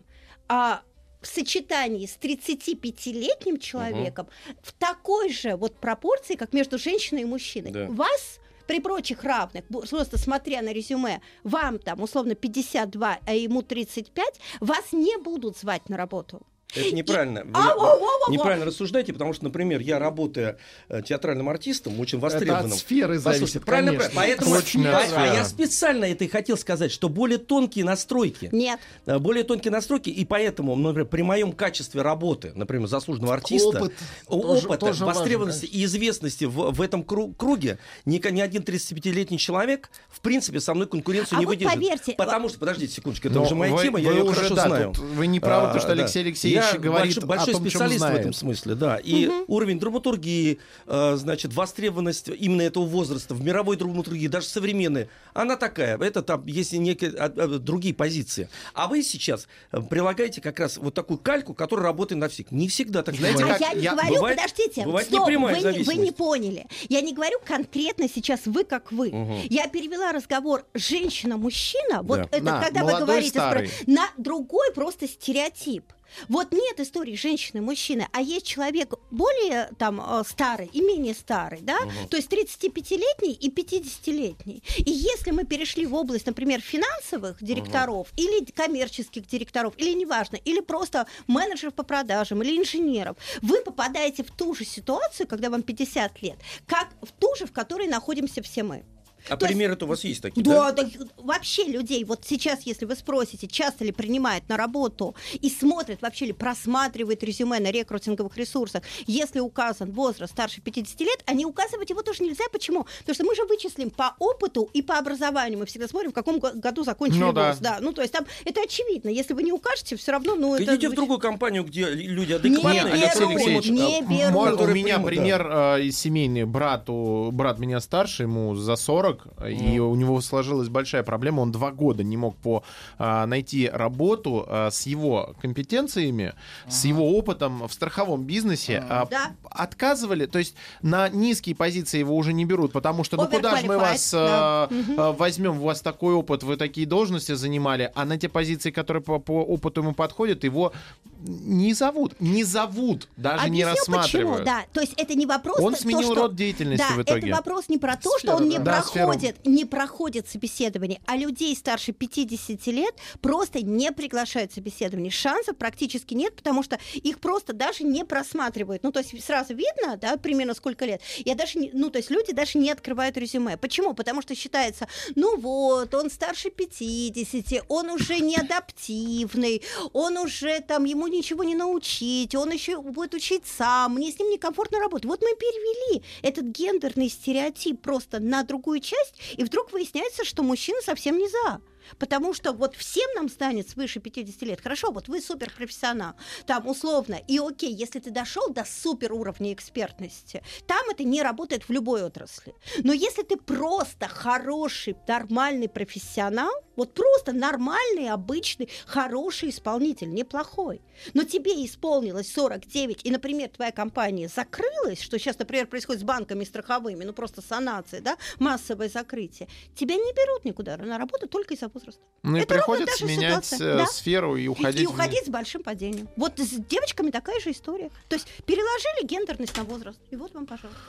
а, 0.47 0.81
в 1.21 1.27
сочетании 1.27 2.05
с 2.05 2.17
35-летним 2.17 3.59
человеком 3.59 4.27
в 4.61 4.71
такой 4.73 5.29
же 5.31 5.55
вот 5.57 5.75
пропорции, 5.79 6.35
как 6.35 6.53
между 6.53 6.77
женщиной 6.77 7.21
и 7.21 7.25
мужчиной. 7.25 7.71
Да. 7.71 7.87
Вас 7.89 8.38
при 8.69 8.79
прочих 8.79 9.23
равных, 9.23 9.63
просто 9.65 10.19
смотря 10.19 10.61
на 10.61 10.71
резюме, 10.71 11.21
вам 11.43 11.79
там 11.79 12.03
условно 12.03 12.35
52, 12.35 13.19
а 13.25 13.33
ему 13.33 13.63
35, 13.63 14.39
вас 14.59 14.93
не 14.93 15.17
будут 15.17 15.57
звать 15.57 15.89
на 15.89 15.97
работу. 15.97 16.45
Это 16.75 16.91
неправильно. 16.95 17.43
Вы 17.45 17.51
А, 17.53 18.29
неправильно 18.29 18.65
рассуждаете, 18.65 19.11
потому 19.11 19.33
что, 19.33 19.45
например, 19.45 19.79
я 19.79 19.97
работая 19.97 20.57
э, 20.87 21.01
театральным 21.01 21.49
артистом, 21.49 21.99
очень 21.99 22.19
Это 22.19 22.27
от 22.27 22.33
востребованным. 22.33 22.77
сферы 22.77 23.17
зависит, 23.17 23.65
правильно, 23.65 23.91
конечно. 23.93 24.11
правильно. 24.13 24.35
Поэтому, 24.37 24.55
Очень 24.55 24.85
а, 24.87 25.03
а 25.15 25.33
я 25.35 25.45
специально 25.45 26.05
это 26.05 26.25
и 26.25 26.27
хотел 26.27 26.57
сказать, 26.57 26.91
что 26.91 27.09
более 27.09 27.39
тонкие 27.39 27.85
настройки, 27.85 28.49
Нет. 28.51 28.79
э, 29.07 29.17
более 29.17 29.43
тонкие 29.43 29.71
настройки, 29.71 30.09
и 30.11 30.23
поэтому, 30.25 30.75
например, 30.75 31.07
при 31.07 31.23
моем 31.23 31.53
качестве 31.53 32.03
работы, 32.03 32.51
например, 32.53 32.87
заслуженного 32.87 33.33
артиста, 33.33 33.69
Опыт 33.69 33.93
тоже- 34.27 34.67
опыта, 34.67 34.77
тоже 34.85 35.05
важен, 35.05 35.19
востребованности 35.19 35.65
и 35.65 35.83
известности 35.85 36.45
в, 36.45 36.71
в 36.71 36.81
этом 36.81 37.01
кру- 37.01 37.33
круге, 37.35 37.79
ни, 38.05 38.21
ни 38.31 38.41
один 38.41 38.61
35-летний 38.61 39.39
человек, 39.39 39.89
в 40.09 40.19
принципе, 40.21 40.59
со 40.59 40.75
мной 40.75 40.85
конкуренцию 40.87 41.37
А 41.37 41.39
не 41.39 41.45
вот 41.47 41.53
выдержит. 41.55 41.73
поверьте, 41.73 42.13
потому 42.13 42.47
что, 42.49 42.59
подождите 42.59 42.93
секундочку, 42.93 43.27
это 43.27 43.39
уже 43.39 43.55
моя 43.55 43.73
вы- 43.73 43.81
тема, 43.81 43.99
я 43.99 44.09
вы 44.09 44.15
ее 44.17 44.23
уже, 44.23 44.35
хорошо 44.35 44.53
да, 44.55 44.67
знаю. 44.67 44.93
тут 44.93 44.99
вы 45.03 45.25
не 45.25 45.39
правы, 45.39 45.73
то, 45.73 45.79
что 45.79 45.89
А, 45.89 45.91
Алексей 45.93 46.23
да. 46.55 46.58
Алексеевич 46.59 46.73
Я 46.83 46.89
говорит 46.91 47.15
большой, 47.15 47.27
большой 47.27 47.53
о 47.53 47.57
том, 47.57 47.63
чем 47.63 47.71
специалист 47.71 48.01
в 48.05 48.15
этом 48.15 48.33
смысле, 48.33 48.75
да. 48.75 48.97
И 48.97 49.29
уровень 49.47 49.79
драматургии, 49.79 50.59
э, 50.87 51.15
значит, 51.17 51.53
востребованность 51.53 52.27
именно 52.29 52.61
этого 52.61 52.85
возраста 52.85 53.33
в 53.33 53.41
мировой 53.43 53.77
драматургии, 53.77 54.27
даже 54.27 54.47
современной, 54.47 55.09
она 55.33 55.55
такая. 55.55 55.97
Это 55.97 56.21
там 56.21 56.45
есть 56.45 56.73
некие 56.73 57.11
а, 57.11 57.25
а, 57.25 57.47
другие 57.59 57.93
позиции. 57.93 58.49
А 58.73 58.87
вы 58.87 59.03
сейчас 59.03 59.47
э, 59.71 59.79
прилагаете 59.81 60.41
как 60.41 60.59
раз 60.59 60.77
вот 60.77 60.93
такую 60.93 61.17
кальку, 61.19 61.53
которая 61.53 61.85
работает 61.87 62.19
на 62.19 62.29
всех. 62.29 62.51
Не 62.51 62.67
всегда 62.67 63.03
так 63.03 63.15
Знаете. 63.15 63.43
А 63.43 63.47
как 63.47 63.61
я 63.61 63.73
не 63.73 63.81
я- 63.83 63.91
говорю, 63.93 64.15
бывает- 64.15 64.37
подождите, 64.37 64.83
бывает 64.85 65.07
стоп, 65.07 65.21
непрямая 65.27 65.61
вы, 65.61 65.73
не, 65.73 65.83
вы 65.83 65.95
не 65.95 66.11
поняли. 66.11 66.67
Я 66.89 67.01
не 67.01 67.13
говорю 67.13 67.39
конкретно 67.45 68.07
сейчас 68.09 68.41
вы 68.45 68.63
как 68.63 68.91
вы. 68.91 69.09
Мгм. 69.11 69.39
Я 69.49 69.67
перевела 69.67 70.11
разговор 70.11 70.65
женщина-мужчина, 70.73 72.01
вот 72.03 72.19
Да. 72.21 72.27
это 72.31 72.43
На, 72.43 72.61
когда 72.63 72.83
вы 72.83 72.99
говорите 72.99 73.33
про- 73.33 73.41
старый. 73.49 73.69
на 73.87 74.09
другой 74.17 74.71
просто 74.73 75.07
стереотип. 75.07 75.83
Вот 76.27 76.51
нет 76.51 76.79
истории 76.79 77.15
женщины-мужчины, 77.15 78.07
а 78.11 78.21
есть 78.21 78.45
человек 78.45 78.93
более 79.11 79.69
там 79.77 80.01
э, 80.01 80.23
старый 80.27 80.69
и 80.73 80.81
менее 80.81 81.13
старый, 81.13 81.61
да, 81.61 81.77
то 82.09 82.17
есть 82.17 82.31
35-летний 82.31 83.33
и 83.33 83.49
50-летний. 83.49 84.63
И 84.77 84.91
если 84.91 85.31
мы 85.31 85.45
перешли 85.45 85.85
в 85.85 85.93
область, 85.93 86.25
например, 86.25 86.61
финансовых 86.61 87.41
директоров 87.43 88.07
или 88.17 88.45
коммерческих 88.51 89.27
директоров, 89.27 89.73
или 89.77 89.93
неважно, 89.93 90.37
или 90.37 90.59
просто 90.59 91.07
менеджеров 91.27 91.73
по 91.73 91.83
продажам, 91.83 92.41
или 92.41 92.57
инженеров, 92.57 93.17
вы 93.41 93.61
попадаете 93.61 94.23
в 94.23 94.31
ту 94.31 94.53
же 94.53 94.65
ситуацию, 94.65 95.27
когда 95.27 95.49
вам 95.49 95.63
50 95.63 96.21
лет, 96.21 96.37
как 96.67 96.89
в 97.01 97.11
ту 97.11 97.35
же, 97.35 97.45
в 97.45 97.51
которой 97.51 97.87
находимся 97.87 98.41
все 98.41 98.63
мы. 98.63 98.83
А 99.27 99.35
То 99.37 99.45
есть- 99.45 99.55
примеры-то 99.57 99.85
у 99.85 99.87
вас 99.89 100.03
есть 100.03 100.21
такие, 100.21 100.41
Да, 100.43 100.71
да? 100.71 100.83
да, 100.83 100.89
вообще 101.17 101.63
людей, 101.65 102.03
вот 102.03 102.23
сейчас, 102.25 102.61
если 102.63 102.85
вы 102.85 102.95
спросите, 102.95 103.47
часто 103.47 103.83
ли 103.83 103.91
принимают 103.91 104.47
на 104.49 104.57
работу 104.57 105.15
и 105.33 105.49
смотрят, 105.49 106.01
вообще 106.01 106.27
ли 106.27 106.33
просматривают 106.33 107.23
резюме 107.23 107.59
на 107.59 107.71
рекрутинговых 107.71 108.37
ресурсах, 108.37 108.83
если 109.07 109.39
указан 109.39 109.91
возраст 109.91 110.33
старше 110.33 110.61
50 110.61 111.01
лет, 111.01 111.23
они 111.25 111.45
указывать 111.45 111.89
его 111.89 112.01
тоже 112.01 112.23
нельзя. 112.23 112.43
Почему? 112.51 112.85
Потому 112.99 113.15
что 113.15 113.23
мы 113.25 113.35
же 113.35 113.45
вычислим 113.45 113.89
по 113.89 114.15
опыту 114.19 114.69
и 114.73 114.81
по 114.81 114.97
образованию. 114.97 115.59
Мы 115.59 115.65
всегда 115.65 115.87
смотрим, 115.87 116.11
в 116.11 116.13
каком 116.13 116.39
го- 116.39 116.51
году 116.53 116.83
закончили 116.83 117.19
Ну 117.19 117.33
да. 117.33 117.49
вуз. 117.51 117.59
Да. 117.59 117.77
Ну, 117.81 117.93
то 117.93 118.01
есть 118.01 118.13
там 118.13 118.25
это 118.45 118.61
очевидно. 118.61 119.09
Если 119.09 119.33
вы 119.33 119.43
не 119.43 119.51
укажете, 119.51 119.95
все 119.95 120.11
равно, 120.11 120.35
ну, 120.35 120.55
это... 120.55 120.75
Идите 120.75 120.89
в 120.89 120.93
другую 120.95 121.19
компанию, 121.19 121.63
где 121.63 121.89
люди 121.89 122.29
Не 122.31 122.35
адекватные, 122.35 122.83
берут, 122.83 122.93
Алексей 122.93 123.25
не 123.25 123.33
Алексеевич, 123.35 123.69
не 123.69 123.97
а, 123.99 124.01
берут. 124.31 124.59
У 124.61 124.67
меня 124.67 124.95
примут, 124.95 125.01
да. 125.01 125.07
пример 125.07 125.47
э, 125.51 125.81
из 125.83 125.97
семейный. 125.99 126.45
Брату, 126.45 127.29
брат 127.33 127.59
меня 127.59 127.79
старше, 127.79 128.23
ему 128.23 128.55
за 128.55 128.75
40, 128.75 129.08
и 129.47 129.79
у 129.79 129.95
него 129.95 130.21
сложилась 130.21 130.69
большая 130.69 131.03
проблема. 131.03 131.41
Он 131.41 131.51
два 131.51 131.71
года 131.71 132.03
не 132.03 132.17
мог 132.17 132.35
по, 132.37 132.63
а, 132.97 133.25
найти 133.25 133.69
работу 133.69 134.45
а, 134.47 134.69
с 134.71 134.85
его 134.85 135.35
компетенциями, 135.41 136.33
с 136.67 136.85
его 136.85 137.17
опытом 137.17 137.67
в 137.67 137.73
страховом 137.73 138.23
бизнесе. 138.23 138.83
А, 138.89 139.07
Да. 139.09 139.31
Отказывали, 139.49 140.25
то 140.25 140.39
есть 140.39 140.55
на 140.81 141.09
низкие 141.09 141.55
позиции 141.55 141.99
его 141.99 142.15
уже 142.15 142.33
не 142.33 142.45
берут, 142.45 142.71
потому 142.71 143.03
что 143.03 143.17
ну 143.17 143.27
куда 143.27 143.57
же 143.57 143.65
мы 143.65 143.77
вас 143.77 144.11
да. 144.11 144.67
э, 144.69 144.83
э, 144.97 145.11
возьмем, 145.17 145.59
у 145.59 145.65
вас 145.65 145.81
такой 145.81 146.13
опыт, 146.13 146.43
вы 146.43 146.57
такие 146.57 146.87
должности 146.87 147.33
занимали, 147.33 147.91
а 147.95 148.05
на 148.05 148.17
те 148.17 148.29
позиции, 148.29 148.71
которые 148.71 149.03
по, 149.03 149.19
по 149.19 149.41
опыту 149.43 149.81
ему 149.81 149.93
подходят, 149.93 150.43
его 150.43 150.73
не 151.19 151.73
зовут, 151.73 152.19
не 152.19 152.43
зовут, 152.43 153.07
даже 153.17 153.49
не 153.49 153.61
Объясню, 153.63 153.93
рассматривают. 153.93 154.39
почему, 154.39 154.45
да. 154.45 154.65
То 154.73 154.81
есть 154.81 154.93
это 154.97 155.15
не 155.15 155.25
вопрос... 155.25 155.59
Он 155.59 155.73
то, 155.73 155.81
сменил 155.81 156.11
что- 156.11 156.15
род 156.15 156.35
деятельности 156.35 156.85
да, 156.89 156.95
в 156.95 157.01
итоге. 157.03 157.27
это 157.27 157.35
вопрос 157.37 157.69
не 157.69 157.77
про 157.77 157.95
то, 157.97 158.09
что 158.17 158.19
Сферу, 158.19 158.37
он 158.37 158.49
не 158.49 158.57
да. 158.57 158.63
Да, 158.63 158.83
сферу. 158.83 159.07
проходит, 159.07 159.45
не 159.45 159.65
проходит 159.65 160.29
собеседование, 160.29 161.01
а 161.05 161.17
людей 161.17 161.55
старше 161.55 161.91
50 161.91 162.67
лет 162.67 162.95
просто 163.21 163.61
не 163.61 163.91
приглашают 163.91 164.53
собеседование. 164.53 165.11
Шансов 165.11 165.57
практически 165.57 166.13
нет, 166.13 166.35
потому 166.35 166.63
что 166.63 166.79
их 166.93 167.19
просто 167.19 167.53
даже 167.53 167.83
не 167.83 168.05
просматривают. 168.05 168.83
Ну, 168.83 168.91
то 168.91 168.99
есть 168.99 169.23
сразу 169.23 169.53
видно, 169.53 169.97
да, 169.97 170.15
примерно 170.17 170.53
сколько 170.53 170.85
лет. 170.85 171.01
Я 171.25 171.35
даже 171.35 171.59
не, 171.59 171.69
ну, 171.73 171.89
то 171.89 171.97
есть 171.97 172.09
люди 172.09 172.31
даже 172.33 172.57
не 172.57 172.71
открывают 172.71 173.17
резюме. 173.17 173.57
Почему? 173.57 173.93
Потому 173.93 174.21
что 174.21 174.35
считается, 174.35 174.87
ну 175.15 175.37
вот, 175.37 175.93
он 175.93 176.09
старше 176.09 176.49
50, 176.49 177.65
он 177.67 177.89
уже 177.89 178.19
не 178.19 178.37
адаптивный, 178.37 179.61
он 179.93 180.17
уже 180.17 180.61
там, 180.61 180.85
ему 180.85 181.07
ничего 181.09 181.43
не 181.43 181.55
научить, 181.55 182.35
он 182.35 182.51
еще 182.51 182.81
будет 182.81 183.13
учить 183.13 183.43
сам, 183.45 183.95
мне 183.95 184.11
с 184.11 184.19
ним 184.19 184.29
некомфортно 184.29 184.79
работать. 184.79 185.05
Вот 185.05 185.21
мы 185.21 185.35
перевели 185.35 186.03
этот 186.21 186.45
гендерный 186.45 187.09
стереотип 187.09 187.81
просто 187.81 188.19
на 188.19 188.43
другую 188.43 188.79
часть, 188.79 189.15
и 189.37 189.43
вдруг 189.43 189.71
выясняется, 189.71 190.25
что 190.25 190.43
мужчина 190.43 190.79
совсем 190.81 191.17
не 191.17 191.27
за. 191.27 191.61
Потому 191.97 192.33
что 192.33 192.51
вот 192.51 192.75
всем 192.75 193.09
нам 193.15 193.29
станет 193.29 193.69
свыше 193.69 193.99
50 193.99 194.41
лет. 194.43 194.61
Хорошо, 194.61 194.91
вот 194.91 195.07
вы 195.07 195.21
суперпрофессионал, 195.21 196.13
там 196.45 196.67
условно, 196.67 197.19
и 197.27 197.39
окей, 197.39 197.73
если 197.73 197.99
ты 197.99 198.11
дошел 198.11 198.49
до 198.49 198.65
супер 198.65 199.13
уровня 199.13 199.53
экспертности, 199.53 200.43
там 200.67 200.89
это 200.89 201.03
не 201.03 201.21
работает 201.21 201.67
в 201.67 201.71
любой 201.71 202.03
отрасли. 202.03 202.53
Но 202.83 202.93
если 202.93 203.23
ты 203.23 203.37
просто 203.37 204.07
хороший, 204.07 204.95
нормальный 205.07 205.69
профессионал, 205.69 206.51
вот 206.75 206.93
просто 206.93 207.33
нормальный, 207.33 208.09
обычный, 208.09 208.69
хороший 208.85 209.49
исполнитель, 209.49 210.13
неплохой, 210.13 210.81
но 211.13 211.23
тебе 211.23 211.65
исполнилось 211.65 212.31
49, 212.31 213.05
и, 213.05 213.11
например, 213.11 213.49
твоя 213.49 213.71
компания 213.71 214.29
закрылась, 214.29 215.01
что 215.01 215.19
сейчас, 215.19 215.37
например, 215.37 215.67
происходит 215.67 216.01
с 216.01 216.05
банками 216.05 216.43
страховыми, 216.45 217.03
ну 217.03 217.13
просто 217.13 217.41
санация, 217.41 218.01
да, 218.01 218.17
массовое 218.39 218.89
закрытие, 218.89 219.49
тебя 219.75 219.95
не 219.95 220.13
берут 220.13 220.45
никуда 220.45 220.77
на 220.77 220.97
работу 220.97 221.27
только 221.27 221.53
из-за 221.53 221.67
возраста. 221.79 222.01
Ну 222.23 222.37
и 222.37 222.41
Это 222.41 222.55
приходится 222.55 223.05
менять 223.05 223.45
ситуация, 223.45 223.73
э, 223.73 223.77
да. 223.77 223.85
сферу 223.87 224.35
и 224.35 224.43
И- 224.43 224.47
уходить. 224.47 224.81
И, 224.81 224.87
уходить 224.87 225.25
с 225.25 225.29
большим 225.29 225.63
падением. 225.63 226.09
Вот 226.17 226.37
с 226.37 226.49
девочками 226.49 227.11
такая 227.11 227.39
же 227.39 227.51
история. 227.51 227.89
То 228.09 228.15
есть 228.15 228.27
переложили 228.45 229.05
гендерность 229.05 229.55
на 229.55 229.63
возраст. 229.63 229.99
И 230.11 230.15
вот 230.15 230.33
вам, 230.33 230.45
пожалуйста. 230.45 230.79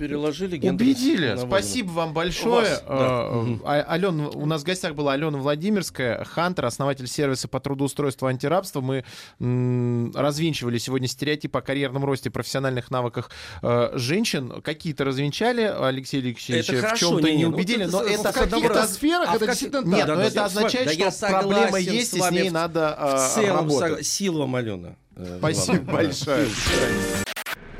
Переложили 0.00 0.56
гендерность 0.56 1.02
Убедили. 1.02 1.36
Спасибо 1.36 1.90
вам 1.90 2.14
большое. 2.14 2.62
вас, 2.70 2.84
да. 2.88 3.28
Э, 3.30 3.56
а- 3.64 3.84
Алена, 3.88 4.28
у 4.30 4.46
нас 4.46 4.62
в 4.62 4.64
гостях 4.64 4.94
была 4.94 5.12
Алена 5.12 5.36
Владимирская, 5.36 6.24
Хантер, 6.24 6.64
основатель 6.64 7.06
сервиса 7.06 7.48
по 7.48 7.60
трудоустройству 7.60 8.26
антирабства. 8.26 8.80
Мы 8.80 9.04
м, 9.40 10.10
развенчивали 10.14 10.78
сегодня 10.78 11.06
стереотипы 11.06 11.58
о 11.58 11.60
карьерном 11.60 12.04
росте, 12.06 12.30
профессиональных 12.30 12.90
навыках 12.90 13.30
э, 13.62 13.90
женщин. 13.94 14.62
Какие-то 14.62 15.04
развенчали, 15.04 15.62
Алексей 15.62 16.20
Алексеевич, 16.20 16.70
Это 16.70 16.94
в 16.94 16.98
чем-то 16.98 17.28
не, 17.30 17.36
не 17.36 17.44
ну, 17.44 17.54
убедили, 17.54 17.82
это 17.84 17.92
но 17.92 18.02
это 18.02 18.32
с 18.32 18.34
в 18.36 18.38
каких-то 18.50 18.86
сферах 18.86 19.28
А 19.28 19.32
в 19.32 19.36
это 19.36 19.46
как- 19.46 19.54
действительно 19.58 19.84
Нет, 19.94 20.06
так. 20.06 20.08
но 20.08 20.14
да, 20.16 20.24
это 20.24 20.34
да, 20.34 20.44
означает, 20.46 20.86
да, 20.86 20.92
я 20.92 21.10
что 21.10 21.28
проблема 21.28 21.78
есть, 21.78 22.10
с 22.12 22.14
и 22.14 22.20
с 22.20 22.30
ней 22.30 22.48
в- 22.48 22.52
надо 22.54 22.96
В 22.98 23.04
э, 23.04 23.28
целом, 23.34 23.56
работать. 23.68 23.92
сог- 23.98 24.02
сил 24.02 24.38
вам, 24.38 24.54
Алена. 24.56 24.94
Э, 25.16 25.36
Спасибо 25.40 25.92
большое. 25.92 26.46